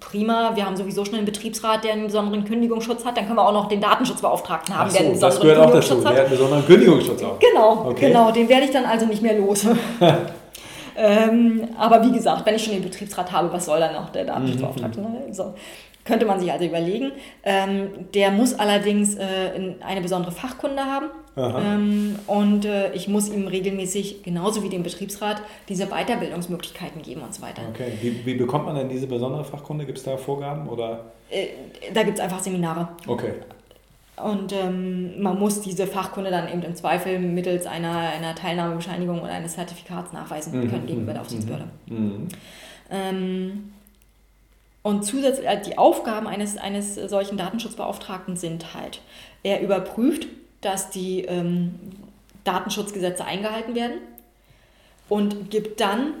prima, 0.00 0.52
wir 0.54 0.66
haben 0.66 0.76
sowieso 0.76 1.04
schon 1.04 1.14
einen 1.14 1.24
Betriebsrat, 1.24 1.84
der 1.84 1.92
einen 1.92 2.06
besonderen 2.06 2.44
Kündigungsschutz 2.44 3.04
hat, 3.04 3.16
dann 3.16 3.26
können 3.26 3.38
wir 3.38 3.46
auch 3.46 3.52
noch 3.52 3.68
den 3.68 3.80
Datenschutzbeauftragten 3.80 4.76
haben, 4.76 4.90
so, 4.90 4.96
der 4.96 5.06
einen 5.06 5.14
besonderen 5.14 5.30
das 5.30 5.40
gehört 5.40 5.58
auch 5.58 5.72
dazu, 5.72 5.96
hat. 5.96 6.04
Der 6.04 6.10
hat 6.10 6.18
einen 6.18 6.30
besonderen 6.30 6.66
Kündigungsschutz 6.66 7.22
auch. 7.22 7.38
Genau, 7.38 7.86
okay. 7.90 8.08
genau, 8.08 8.30
den 8.30 8.48
werde 8.48 8.64
ich 8.64 8.70
dann 8.70 8.84
also 8.84 9.06
nicht 9.06 9.22
mehr 9.22 9.38
los. 9.38 9.66
ähm, 10.96 11.68
aber 11.78 12.04
wie 12.04 12.12
gesagt, 12.12 12.44
wenn 12.46 12.54
ich 12.54 12.64
schon 12.64 12.74
den 12.74 12.82
Betriebsrat 12.82 13.32
habe, 13.32 13.52
was 13.52 13.66
soll 13.66 13.80
dann 13.80 13.94
noch 13.94 14.10
der 14.10 14.24
Datenschutzbeauftragte? 14.24 15.00
Mhm. 15.00 15.32
So. 15.32 15.54
Könnte 16.04 16.26
man 16.26 16.38
sich 16.38 16.52
also 16.52 16.64
überlegen. 16.64 17.12
Ähm, 17.42 17.88
der 18.14 18.30
muss 18.30 18.54
allerdings 18.54 19.16
äh, 19.16 19.74
eine 19.80 20.00
besondere 20.00 20.32
Fachkunde 20.32 20.84
haben. 20.84 21.06
Ähm, 21.36 22.16
und 22.26 22.64
äh, 22.64 22.92
ich 22.92 23.08
muss 23.08 23.28
ihm 23.28 23.48
regelmäßig, 23.48 24.22
genauso 24.22 24.62
wie 24.62 24.68
dem 24.68 24.82
Betriebsrat, 24.82 25.42
diese 25.68 25.86
Weiterbildungsmöglichkeiten 25.86 27.02
geben 27.02 27.22
und 27.22 27.34
so 27.34 27.42
weiter. 27.42 27.62
Okay. 27.70 27.92
Wie, 28.00 28.24
wie 28.24 28.34
bekommt 28.34 28.66
man 28.66 28.76
denn 28.76 28.88
diese 28.88 29.06
besondere 29.06 29.44
Fachkunde? 29.44 29.86
Gibt 29.86 29.98
es 29.98 30.04
da 30.04 30.16
Vorgaben? 30.16 30.68
Oder? 30.68 31.06
Äh, 31.30 31.48
da 31.92 32.02
gibt 32.02 32.18
es 32.18 32.24
einfach 32.24 32.40
Seminare. 32.40 32.88
Okay. 33.06 33.32
Und 34.16 34.52
ähm, 34.52 35.20
man 35.20 35.38
muss 35.38 35.60
diese 35.60 35.88
Fachkunde 35.88 36.30
dann 36.30 36.48
eben 36.52 36.62
im 36.62 36.76
Zweifel 36.76 37.18
mittels 37.18 37.66
einer, 37.66 38.10
einer 38.10 38.34
Teilnahmebescheinigung 38.34 39.20
oder 39.20 39.32
eines 39.32 39.54
Zertifikats 39.54 40.12
nachweisen 40.12 40.60
mhm. 40.60 40.70
können 40.70 40.86
gegenüber 40.86 41.12
der 41.12 41.22
mhm. 41.22 41.26
Aufsichtsbehörde. 41.26 41.64
Mhm. 41.86 42.28
Ähm, 42.90 43.72
und 44.84 45.02
zusätzlich 45.02 45.48
äh, 45.48 45.60
die 45.60 45.78
Aufgaben 45.78 46.28
eines, 46.28 46.58
eines 46.58 46.94
solchen 46.94 47.38
Datenschutzbeauftragten 47.38 48.36
sind 48.36 48.74
halt, 48.74 49.00
er 49.42 49.62
überprüft, 49.62 50.26
dass 50.60 50.90
die 50.90 51.22
ähm, 51.22 51.74
Datenschutzgesetze 52.44 53.24
eingehalten 53.24 53.74
werden 53.74 53.96
und 55.08 55.50
gibt 55.50 55.80
dann 55.80 56.12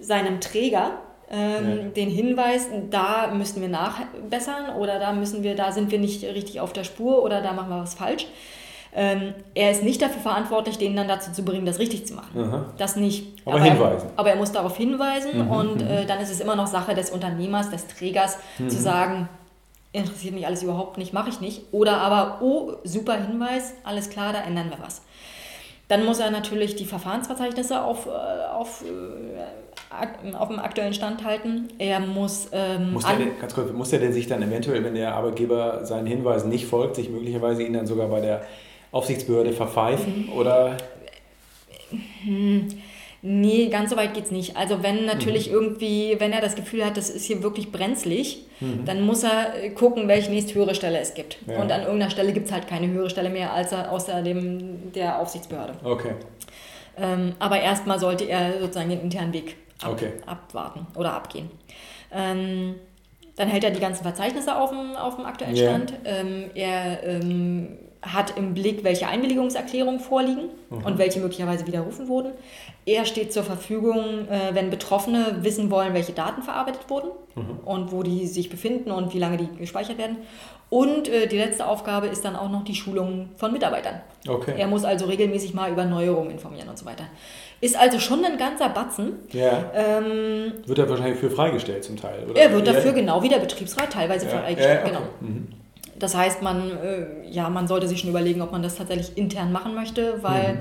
seinem 0.00 0.40
Träger 0.40 0.98
ähm, 1.28 1.76
ja. 1.76 1.84
den 1.88 2.08
Hinweis, 2.08 2.68
da 2.90 3.32
müssen 3.34 3.60
wir 3.60 3.68
nachbessern 3.68 4.76
oder 4.76 5.00
da 5.00 5.12
müssen 5.12 5.42
wir, 5.42 5.56
da 5.56 5.72
sind 5.72 5.90
wir 5.90 5.98
nicht 5.98 6.22
richtig 6.22 6.60
auf 6.60 6.72
der 6.72 6.84
Spur 6.84 7.20
oder 7.22 7.42
da 7.42 7.52
machen 7.52 7.70
wir 7.70 7.80
was 7.80 7.94
falsch. 7.94 8.26
Ähm, 8.96 9.34
er 9.54 9.72
ist 9.72 9.82
nicht 9.82 10.00
dafür 10.00 10.20
verantwortlich, 10.20 10.78
den 10.78 10.94
dann 10.94 11.08
dazu 11.08 11.32
zu 11.32 11.44
bringen, 11.44 11.66
das 11.66 11.80
richtig 11.80 12.06
zu 12.06 12.14
machen. 12.14 12.38
Aha. 12.38 12.66
Das 12.78 12.94
nicht. 12.94 13.26
Aber, 13.44 13.56
aber 13.56 13.64
hinweisen. 13.64 14.08
Er, 14.14 14.18
aber 14.18 14.30
er 14.30 14.36
muss 14.36 14.52
darauf 14.52 14.76
hinweisen 14.76 15.46
mhm. 15.46 15.50
und 15.50 15.76
mhm. 15.82 15.90
äh, 15.90 16.06
dann 16.06 16.20
ist 16.20 16.30
es 16.30 16.40
immer 16.40 16.54
noch 16.54 16.68
Sache 16.68 16.94
des 16.94 17.10
Unternehmers, 17.10 17.70
des 17.70 17.88
Trägers, 17.88 18.38
mhm. 18.58 18.70
zu 18.70 18.76
sagen, 18.76 19.28
interessiert 19.92 20.34
mich 20.34 20.46
alles 20.46 20.62
überhaupt 20.62 20.96
nicht, 20.98 21.12
mache 21.12 21.28
ich 21.28 21.40
nicht. 21.40 21.62
Oder 21.72 21.98
aber, 21.98 22.38
oh, 22.40 22.74
super 22.84 23.14
Hinweis, 23.14 23.74
alles 23.82 24.10
klar, 24.10 24.32
da 24.32 24.42
ändern 24.42 24.70
wir 24.70 24.78
was. 24.84 25.02
Dann 25.88 26.04
muss 26.04 26.18
er 26.18 26.30
natürlich 26.30 26.76
die 26.76 26.84
Verfahrensverzeichnisse 26.84 27.82
auf, 27.82 28.06
äh, 28.06 28.10
auf, 28.10 28.82
äh, 28.82 30.34
auf 30.36 30.48
dem 30.48 30.58
aktuellen 30.58 30.94
Stand 30.94 31.24
halten. 31.24 31.68
Er 31.78 32.00
muss. 32.00 32.48
Ähm, 32.52 32.92
muss, 32.92 33.04
der 33.04 33.16
denn, 33.16 33.38
ganz 33.40 33.54
kurz, 33.54 33.70
muss 33.72 33.92
er 33.92 33.98
denn 33.98 34.12
sich 34.12 34.26
dann 34.26 34.42
eventuell, 34.42 34.82
wenn 34.82 34.94
der 34.94 35.14
Arbeitgeber 35.14 35.84
seinen 35.84 36.06
Hinweisen 36.06 36.48
nicht 36.48 36.66
folgt, 36.66 36.96
sich 36.96 37.10
möglicherweise 37.10 37.64
ihn 37.64 37.74
dann 37.74 37.86
sogar 37.86 38.08
bei 38.08 38.20
der 38.20 38.42
Aufsichtsbehörde 38.94 39.52
verpfeifen? 39.52 40.26
Mhm. 40.26 40.32
Oder? 40.32 40.76
Hm. 42.24 42.68
Nee, 43.26 43.68
ganz 43.68 43.88
so 43.88 43.96
weit 43.96 44.12
geht 44.12 44.26
es 44.26 44.30
nicht. 44.30 44.56
Also 44.56 44.82
wenn 44.82 45.06
natürlich 45.06 45.48
mhm. 45.48 45.54
irgendwie, 45.54 46.16
wenn 46.18 46.32
er 46.32 46.42
das 46.42 46.56
Gefühl 46.56 46.84
hat, 46.84 46.98
das 46.98 47.08
ist 47.08 47.24
hier 47.24 47.42
wirklich 47.42 47.72
brenzlig, 47.72 48.44
mhm. 48.60 48.84
dann 48.84 49.00
muss 49.00 49.22
er 49.22 49.70
gucken, 49.70 50.08
welche 50.08 50.30
nächsthöhere 50.30 50.74
Stelle 50.74 50.98
es 50.98 51.14
gibt. 51.14 51.38
Ja. 51.46 51.60
Und 51.60 51.72
an 51.72 51.82
irgendeiner 51.82 52.10
Stelle 52.10 52.34
gibt 52.34 52.46
es 52.46 52.52
halt 52.52 52.68
keine 52.68 52.86
höhere 52.88 53.08
Stelle 53.08 53.30
mehr 53.30 53.52
als 53.52 53.72
außer 53.72 54.22
dem, 54.22 54.92
der 54.92 55.20
Aufsichtsbehörde. 55.20 55.72
Okay. 55.82 56.12
Ähm, 56.98 57.32
aber 57.38 57.60
erstmal 57.60 57.98
sollte 57.98 58.24
er 58.24 58.60
sozusagen 58.60 58.90
den 58.90 59.00
internen 59.00 59.32
Weg 59.32 59.56
ab, 59.82 59.92
okay. 59.92 60.12
abwarten 60.26 60.86
oder 60.94 61.14
abgehen. 61.14 61.50
Ähm, 62.12 62.74
dann 63.36 63.48
hält 63.48 63.64
er 63.64 63.70
die 63.70 63.80
ganzen 63.80 64.02
Verzeichnisse 64.02 64.54
auf 64.54 64.70
dem, 64.70 64.94
auf 64.96 65.16
dem 65.16 65.24
aktuellen 65.24 65.56
Stand. 65.56 65.94
Yeah. 66.04 66.20
Ähm, 66.20 66.50
er 66.54 67.02
ähm, 67.02 67.78
hat 68.04 68.36
im 68.36 68.54
Blick, 68.54 68.84
welche 68.84 69.08
Einwilligungserklärungen 69.08 70.00
vorliegen 70.00 70.50
mhm. 70.70 70.84
und 70.84 70.98
welche 70.98 71.20
möglicherweise 71.20 71.66
widerrufen 71.66 72.08
wurden. 72.08 72.32
Er 72.86 73.06
steht 73.06 73.32
zur 73.32 73.44
Verfügung, 73.44 74.28
äh, 74.28 74.54
wenn 74.54 74.70
Betroffene 74.70 75.38
wissen 75.40 75.70
wollen, 75.70 75.94
welche 75.94 76.12
Daten 76.12 76.42
verarbeitet 76.42 76.88
wurden 76.88 77.10
mhm. 77.34 77.60
und 77.64 77.92
wo 77.92 78.02
die 78.02 78.26
sich 78.26 78.50
befinden 78.50 78.90
und 78.90 79.14
wie 79.14 79.18
lange 79.18 79.38
die 79.38 79.48
gespeichert 79.56 79.98
werden. 79.98 80.18
Und 80.70 81.08
äh, 81.08 81.26
die 81.26 81.38
letzte 81.38 81.66
Aufgabe 81.66 82.08
ist 82.08 82.24
dann 82.24 82.36
auch 82.36 82.50
noch 82.50 82.64
die 82.64 82.74
Schulung 82.74 83.30
von 83.36 83.52
Mitarbeitern. 83.52 84.00
Okay. 84.26 84.54
Er 84.58 84.66
muss 84.66 84.84
also 84.84 85.06
regelmäßig 85.06 85.54
mal 85.54 85.70
über 85.70 85.84
Neuerungen 85.84 86.32
informieren 86.32 86.68
und 86.68 86.78
so 86.78 86.84
weiter. 86.84 87.04
Ist 87.60 87.78
also 87.78 87.98
schon 87.98 88.24
ein 88.24 88.36
ganzer 88.36 88.68
Batzen. 88.70 89.14
Ja. 89.30 89.70
Ähm, 89.72 90.52
wird 90.66 90.78
er 90.78 90.88
wahrscheinlich 90.88 91.18
für 91.18 91.30
freigestellt 91.30 91.84
zum 91.84 91.96
Teil? 91.96 92.26
Oder? 92.28 92.40
Er 92.40 92.52
wird 92.52 92.66
dafür 92.66 92.92
genau 92.92 93.22
wie 93.22 93.28
der 93.28 93.38
Betriebsrat 93.38 93.90
teilweise 93.90 94.26
ja. 94.26 94.32
freigestellt. 94.32 94.80
Ja, 94.80 94.80
okay. 94.80 94.90
Genau. 94.90 95.02
Mhm. 95.20 95.63
Das 95.98 96.14
heißt, 96.14 96.42
man, 96.42 96.70
äh, 96.70 97.06
ja, 97.28 97.48
man 97.48 97.68
sollte 97.68 97.88
sich 97.88 98.00
schon 98.00 98.10
überlegen, 98.10 98.42
ob 98.42 98.52
man 98.52 98.62
das 98.62 98.76
tatsächlich 98.76 99.16
intern 99.16 99.52
machen 99.52 99.74
möchte, 99.74 100.22
weil 100.22 100.54
mhm. 100.54 100.60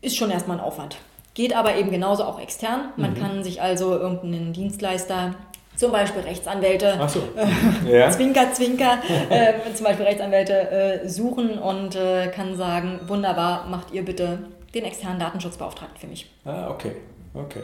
ist 0.00 0.16
schon 0.16 0.30
erstmal 0.30 0.58
ein 0.58 0.64
Aufwand. 0.64 0.96
Geht 1.34 1.54
aber 1.54 1.76
eben 1.76 1.90
genauso 1.90 2.24
auch 2.24 2.40
extern. 2.40 2.92
Man 2.96 3.12
mhm. 3.12 3.16
kann 3.16 3.44
sich 3.44 3.60
also 3.60 3.92
irgendeinen 3.92 4.52
Dienstleister, 4.52 5.34
zum 5.76 5.92
Beispiel 5.92 6.22
Rechtsanwälte, 6.22 6.98
so. 7.06 7.20
äh, 7.36 7.98
ja. 7.98 8.10
Zwinker, 8.10 8.52
Zwinker, 8.52 8.98
äh, 9.28 9.52
zum 9.74 9.84
Beispiel 9.84 10.06
Rechtsanwälte 10.06 10.70
äh, 10.70 11.08
suchen 11.08 11.58
und 11.58 11.94
äh, 11.96 12.28
kann 12.28 12.56
sagen, 12.56 13.00
wunderbar, 13.06 13.66
macht 13.68 13.92
ihr 13.92 14.02
bitte 14.02 14.38
den 14.74 14.84
externen 14.84 15.18
Datenschutzbeauftragten 15.18 15.98
für 15.98 16.06
mich. 16.06 16.30
Ah, 16.46 16.70
okay, 16.70 16.92
okay. 17.34 17.62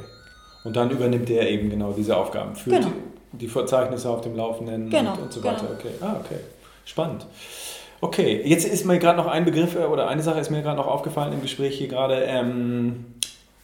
Und 0.64 0.76
dann 0.76 0.90
übernimmt 0.90 1.28
der 1.30 1.50
eben 1.50 1.70
genau 1.70 1.92
diese 1.92 2.14
Aufgaben. 2.14 2.54
Führt, 2.54 2.82
genau 2.82 2.92
die 3.32 3.48
Verzeichnisse 3.48 4.08
auf 4.08 4.20
dem 4.20 4.36
Laufenden 4.36 4.90
genau, 4.90 5.12
und, 5.14 5.22
und, 5.22 5.32
so 5.32 5.42
weiter. 5.42 5.66
Genau. 5.66 5.72
Okay. 5.78 5.94
Ah, 6.00 6.16
okay. 6.20 6.40
Spannend. 6.84 7.26
Okay, 8.00 8.42
jetzt 8.44 8.64
ist 8.64 8.84
mir 8.84 8.98
gerade 8.98 9.16
noch 9.16 9.28
ein 9.28 9.44
Begriff 9.44 9.76
äh, 9.76 9.84
oder 9.84 10.08
eine 10.08 10.22
Sache 10.22 10.40
ist 10.40 10.50
mir 10.50 10.62
gerade 10.62 10.76
noch 10.76 10.88
aufgefallen 10.88 11.32
im 11.32 11.40
Gespräch 11.40 11.78
hier 11.78 11.88
gerade. 11.88 12.22
Ähm, 12.24 13.04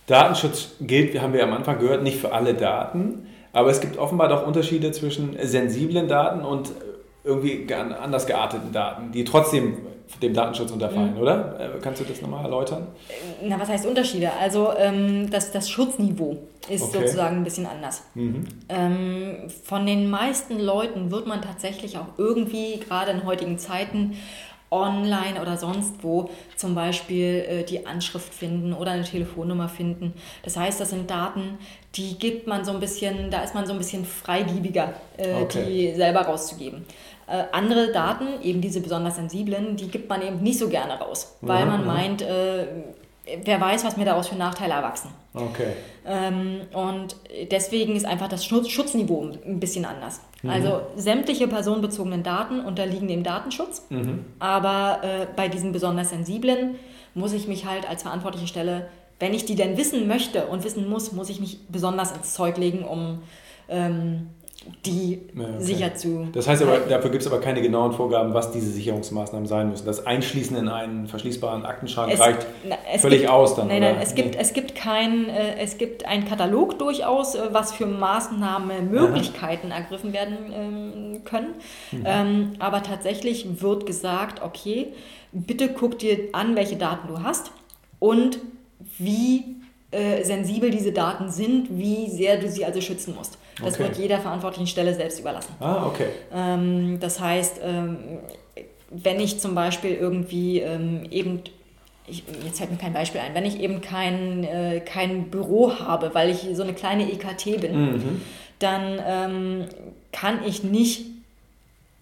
Datenschutz 0.07 0.71
gilt, 0.81 1.13
wir 1.13 1.23
haben 1.23 1.33
wir 1.33 1.43
am 1.43 1.53
Anfang 1.53 1.79
gehört, 1.79 2.03
nicht 2.03 2.19
für 2.19 2.33
alle 2.33 2.55
Daten, 2.55 3.27
aber 3.53 3.71
es 3.71 3.81
gibt 3.81 3.99
offenbar 3.99 4.29
doch 4.29 4.47
Unterschiede 4.47 4.93
zwischen 4.93 5.37
sensiblen 5.43 6.09
Daten 6.09 6.45
und 6.45 6.71
irgendwie 7.25 7.67
anders 7.75 8.27
gearteten 8.27 8.73
Daten, 8.73 9.13
die 9.13 9.25
trotzdem 9.25 9.79
dem 10.23 10.35
Datenschutz 10.35 10.71
unterfallen, 10.71 11.15
mhm. 11.15 11.21
oder? 11.21 11.61
Äh, 11.61 11.79
kannst 11.81 12.01
du 12.01 12.05
das 12.05 12.21
nochmal 12.23 12.45
erläutern? 12.45 12.87
Na, 13.43 13.59
was 13.59 13.69
heißt 13.69 13.87
Unterschiede? 13.87 14.31
Also 14.41 14.73
ähm, 14.77 15.31
das, 15.31 15.53
das 15.53 15.69
Schutzniveau 15.71 16.39
ist 16.69 16.83
okay. 16.83 17.01
sozusagen 17.01 17.37
ein 17.37 17.45
bisschen 17.45 17.67
anders. 17.67 18.03
Mhm. 18.15 18.47
Ähm, 18.69 19.37
von 19.65 19.87
den 19.87 20.11
meisten 20.11 20.59
Leuten 20.59 21.11
wird 21.11 21.27
man 21.27 21.43
tatsächlich 21.43 21.99
auch 21.99 22.19
irgendwie, 22.19 22.81
gerade 22.81 23.11
in 23.13 23.25
heutigen 23.25 23.59
Zeiten, 23.59 24.17
online 24.71 25.41
oder 25.41 25.57
sonst 25.57 25.95
wo 26.03 26.31
zum 26.57 26.75
Beispiel 26.75 27.45
äh, 27.49 27.65
die 27.65 27.87
Anschrift 27.87 28.35
finden 28.35 28.73
oder 28.73 28.93
eine 28.93 29.05
Telefonnummer 29.05 29.69
finden. 29.69 30.13
Das 30.43 30.57
heißt, 30.57 30.81
das 30.81 30.91
sind 30.91 31.11
Daten, 31.11 31.59
die 31.95 32.19
gibt 32.19 32.47
man 32.47 32.65
so 32.65 32.73
ein 32.73 32.81
bisschen, 32.81 33.31
da 33.31 33.43
ist 33.43 33.55
man 33.55 33.67
so 33.67 33.73
ein 33.73 33.79
bisschen 33.79 34.05
freigiebiger, 34.05 34.93
äh, 35.17 35.35
okay. 35.35 35.65
die 35.67 35.95
selber 35.95 36.21
rauszugeben. 36.21 36.85
Äh, 37.29 37.45
andere 37.53 37.93
Daten, 37.93 38.41
eben 38.43 38.61
diese 38.61 38.81
besonders 38.81 39.17
sensiblen, 39.17 39.77
die 39.77 39.89
gibt 39.89 40.09
man 40.09 40.23
eben 40.23 40.41
nicht 40.43 40.59
so 40.59 40.69
gerne 40.69 40.95
raus, 40.99 41.37
weil 41.43 41.61
ja, 41.61 41.67
man 41.67 41.87
meint, 41.87 42.23
äh, 42.23 42.67
wer 43.45 43.61
weiß, 43.61 43.85
was 43.85 43.99
mir 43.99 44.07
daraus 44.07 44.29
für 44.29 44.37
Nachteile 44.37 44.73
erwachsen. 44.73 45.11
Okay. 45.35 45.73
Ähm, 46.07 46.63
und 46.73 47.17
deswegen 47.51 47.97
ist 47.97 48.07
einfach 48.07 48.29
das 48.29 48.47
Schutzniveau 48.47 49.31
ein 49.45 49.61
bisschen 49.61 49.85
anders. 49.85 50.23
Mhm. 50.43 50.51
Also 50.51 50.81
sämtliche 50.97 51.49
personenbezogenen 51.49 52.23
Daten 52.23 52.61
unterliegen 52.61 53.09
dem 53.09 53.25
Datenschutz, 53.25 53.83
mhm. 53.91 54.25
aber 54.39 55.01
äh, 55.03 55.27
bei 55.37 55.49
diesen 55.49 55.73
besonders 55.73 56.09
sensiblen 56.09 56.77
muss 57.15 57.35
ich 57.35 57.47
mich 57.47 57.67
halt 57.67 57.87
als 57.89 58.05
verantwortliche 58.05 58.47
Stelle, 58.47 58.89
wenn 59.21 59.35
ich 59.35 59.45
die 59.45 59.55
denn 59.55 59.77
wissen 59.77 60.09
möchte 60.09 60.47
und 60.47 60.65
wissen 60.65 60.89
muss, 60.89 61.13
muss 61.13 61.29
ich 61.29 61.41
mich 61.41 61.67
besonders 61.69 62.13
ins 62.13 62.33
Zeug 62.33 62.57
legen, 62.57 62.85
um 62.85 63.23
ähm, 63.69 64.31
die 64.85 65.21
ja, 65.35 65.45
okay. 65.45 65.53
sicher 65.59 65.95
zu. 65.95 66.29
Das 66.33 66.49
heißt 66.49 66.63
aber, 66.63 66.79
dafür 66.79 67.11
gibt 67.11 67.23
es 67.23 67.31
aber 67.31 67.41
keine 67.41 67.63
genauen 67.63 67.93
Vorgaben, 67.93 68.35
was 68.35 68.53
diese 68.53 68.71
Sicherungsmaßnahmen 68.71 69.47
sein 69.47 69.71
müssen. 69.71 69.87
Das 69.87 70.07
Einschließen 70.07 70.57
in 70.57 70.69
einen 70.69 71.07
verschließbaren 71.07 71.65
Aktenschrank 71.65 72.13
es, 72.13 72.21
reicht 72.21 72.47
na, 72.69 72.77
völlig 72.99 73.21
gibt, 73.21 73.33
aus 73.33 73.55
dann. 73.55 73.69
Nein, 73.69 73.81
nein, 73.81 73.97
es, 74.01 74.15
gibt, 74.15 74.37
es, 74.37 74.53
gibt 74.53 74.75
kein, 74.75 75.29
äh, 75.29 75.57
es 75.59 75.79
gibt 75.79 76.07
einen 76.07 76.27
Katalog 76.27 76.79
durchaus, 76.79 77.35
äh, 77.35 77.49
was 77.53 77.73
für 77.73 77.87
Maßnahmenmöglichkeiten 77.87 79.71
ergriffen 79.71 80.13
werden 80.13 80.37
ähm, 80.53 81.25
können. 81.25 81.55
Mhm. 81.93 82.05
Ähm, 82.05 82.53
aber 82.59 82.83
tatsächlich 82.83 83.63
wird 83.63 83.87
gesagt, 83.87 84.43
okay, 84.43 84.89
bitte 85.33 85.69
guck 85.69 85.99
dir 85.99 86.29
an, 86.33 86.57
welche 86.57 86.77
Daten 86.77 87.09
du 87.09 87.23
hast 87.23 87.51
und 87.99 88.39
wie 88.99 89.57
äh, 89.91 90.23
sensibel 90.25 90.71
diese 90.71 90.93
Daten 90.93 91.31
sind, 91.31 91.69
wie 91.71 92.09
sehr 92.11 92.39
du 92.39 92.49
sie 92.49 92.65
also 92.65 92.81
schützen 92.81 93.15
musst. 93.15 93.39
Das 93.63 93.75
okay. 93.75 93.85
wird 93.85 93.97
jeder 93.97 94.19
verantwortlichen 94.21 94.67
Stelle 94.67 94.95
selbst 94.95 95.21
überlassen. 95.21 95.55
Ah, 95.61 95.87
okay. 95.87 96.09
Ähm, 96.33 96.99
das 97.01 97.21
heißt, 97.21 97.61
ähm, 97.63 97.99
wenn 98.91 99.21
ich 99.21 99.41
zum 99.41 99.55
Beispiel 99.55 99.95
irgendwie 99.95 100.61
ähm, 100.61 101.07
eben 101.11 101.43
ich, 102.11 102.25
jetzt 102.45 102.59
fällt 102.59 102.71
mir 102.71 102.79
kein 102.79 102.93
Beispiel 102.93 103.21
ein, 103.21 103.35
wenn 103.35 103.45
ich 103.45 103.61
eben 103.61 103.81
kein, 103.81 104.45
äh, 104.45 104.81
kein 104.81 105.31
Büro 105.31 105.79
habe, 105.79 106.15
weil 106.15 106.31
ich 106.31 106.47
so 106.55 106.63
eine 106.63 106.73
kleine 106.73 107.11
EKT 107.13 107.61
bin, 107.61 107.93
mhm. 107.93 108.23
dann 108.59 108.99
ähm, 109.07 109.65
kann 110.11 110.41
ich 110.47 110.65
nicht 110.65 111.05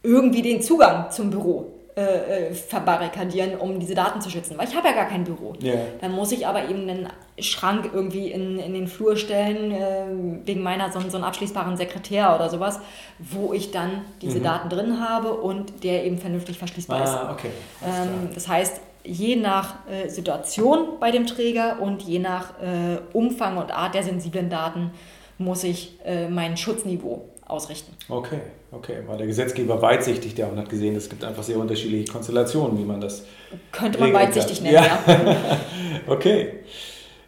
irgendwie 0.03 0.42
den 0.42 0.62
Zugang 0.62 1.11
zum 1.11 1.31
Büro 1.31 1.73
äh, 1.98 2.50
äh, 2.50 2.52
verbarrikadieren, 2.52 3.56
um 3.59 3.80
diese 3.80 3.94
Daten 3.94 4.20
zu 4.20 4.28
schützen, 4.28 4.59
weil 4.59 4.68
ich 4.68 4.76
habe 4.76 4.88
ja 4.88 4.92
gar 4.92 5.06
kein 5.06 5.24
Büro. 5.24 5.54
Yeah. 5.62 5.78
Dann 6.02 6.12
muss 6.12 6.30
ich 6.30 6.46
aber 6.46 6.68
eben 6.68 6.87
einen 6.87 7.09
Schrank 7.38 7.90
irgendwie 7.90 8.30
in, 8.30 8.59
in 8.59 8.74
den 8.74 8.87
Flur 8.87 9.16
stellen, 9.16 9.72
äh, 9.72 10.04
wegen 10.44 10.62
meiner 10.62 10.92
so, 10.92 11.00
so 11.00 11.16
einen 11.16 11.24
abschließbaren 11.24 11.78
Sekretär 11.78 12.35
oder 12.35 12.50
sowas, 12.50 12.80
wo 13.18 13.54
ich 13.54 13.70
dann 13.70 14.02
diese 14.20 14.40
mhm. 14.40 14.42
Daten 14.42 14.68
drin 14.68 15.00
habe 15.00 15.32
und 15.32 15.85
der 15.85 16.04
eben 16.04 16.18
vernünftig 16.18 16.59
verschließbar 16.59 17.02
ist. 17.02 17.09
Ah, 17.09 17.32
okay. 17.32 17.48
Ähm, 17.82 18.28
das 18.35 18.46
heißt, 18.46 18.78
je 19.02 19.37
nach 19.37 19.76
äh, 19.88 20.11
Situation 20.11 20.98
bei 21.00 21.11
dem 21.11 21.26
Träger 21.26 21.80
und 21.80 22.02
je 22.02 22.18
nach 22.18 22.61
äh, 22.61 22.98
Umfang 23.14 23.56
und 23.56 23.70
Art 23.70 23.94
der 23.94 24.02
sensiblen 24.02 24.50
Daten 24.50 24.90
muss 25.38 25.64
ich 25.64 25.98
äh, 26.04 26.28
mein 26.28 26.59
Schutzniveau 26.59 27.30
ausrichten. 27.46 27.94
Okay, 28.09 28.40
okay. 28.72 28.98
War 29.06 29.16
der 29.16 29.26
Gesetzgeber 29.26 29.80
weitsichtig 29.80 30.35
der 30.35 30.50
und 30.50 30.59
hat 30.59 30.68
gesehen, 30.68 30.96
es 30.96 31.09
gibt 31.09 31.24
einfach 31.24 31.42
sehr 31.42 31.59
unterschiedliche 31.59 32.12
Konstellationen, 32.12 32.78
wie 32.78 32.85
man 32.85 33.00
das. 33.00 33.24
Könnte 33.72 33.98
man 34.00 34.12
weitsichtig 34.12 34.62
nennen, 34.62 34.74
ja. 34.74 34.85
ja. 34.85 35.37
okay. 36.09 36.61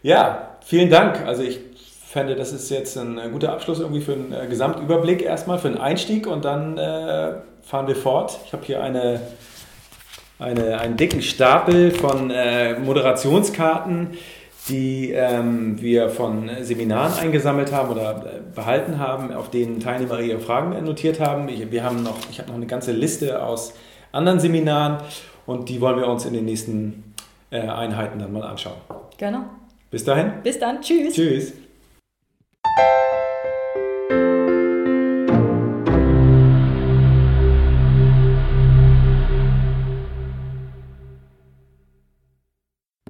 Ja, 0.01 0.57
vielen 0.61 0.89
Dank. 0.89 1.25
Also 1.25 1.43
ich 1.43 1.59
fände, 2.05 2.35
das 2.35 2.51
ist 2.51 2.69
jetzt 2.69 2.97
ein 2.97 3.19
guter 3.31 3.53
Abschluss 3.53 3.79
irgendwie 3.79 4.01
für 4.01 4.13
einen 4.13 4.33
äh, 4.33 4.47
Gesamtüberblick 4.47 5.21
erstmal, 5.21 5.59
für 5.59 5.67
einen 5.67 5.77
Einstieg 5.77 6.27
und 6.27 6.43
dann 6.43 6.77
äh, 6.77 7.33
fahren 7.61 7.87
wir 7.87 7.95
fort. 7.95 8.39
Ich 8.45 8.53
habe 8.53 8.65
hier 8.65 8.81
eine, 8.81 9.21
eine, 10.39 10.79
einen 10.79 10.97
dicken 10.97 11.21
Stapel 11.21 11.91
von 11.91 12.31
äh, 12.31 12.79
Moderationskarten 12.79 14.17
die 14.69 15.11
ähm, 15.11 15.81
wir 15.81 16.09
von 16.09 16.49
Seminaren 16.61 17.13
eingesammelt 17.13 17.71
haben 17.71 17.89
oder 17.89 18.23
äh, 18.25 18.55
behalten 18.55 18.99
haben, 18.99 19.33
auf 19.33 19.49
denen 19.49 19.79
Teilnehmer 19.79 20.19
ihre 20.19 20.39
Fragen 20.39 20.83
notiert 20.85 21.19
haben. 21.19 21.49
Ich, 21.49 21.71
wir 21.71 21.83
haben 21.83 22.03
noch, 22.03 22.17
ich 22.29 22.39
habe 22.39 22.49
noch 22.49 22.55
eine 22.55 22.67
ganze 22.67 22.91
Liste 22.91 23.43
aus 23.43 23.73
anderen 24.11 24.39
Seminaren 24.39 24.97
und 25.45 25.69
die 25.69 25.81
wollen 25.81 25.97
wir 25.97 26.07
uns 26.07 26.25
in 26.25 26.33
den 26.33 26.45
nächsten 26.45 27.13
äh, 27.51 27.59
Einheiten 27.61 28.19
dann 28.19 28.31
mal 28.31 28.43
anschauen. 28.43 28.77
Genau. 29.17 29.41
Bis 29.91 30.03
dahin. 30.03 30.33
Bis 30.43 30.59
dann. 30.59 30.81
Tschüss. 30.81 31.13
Tschüss. 31.13 31.53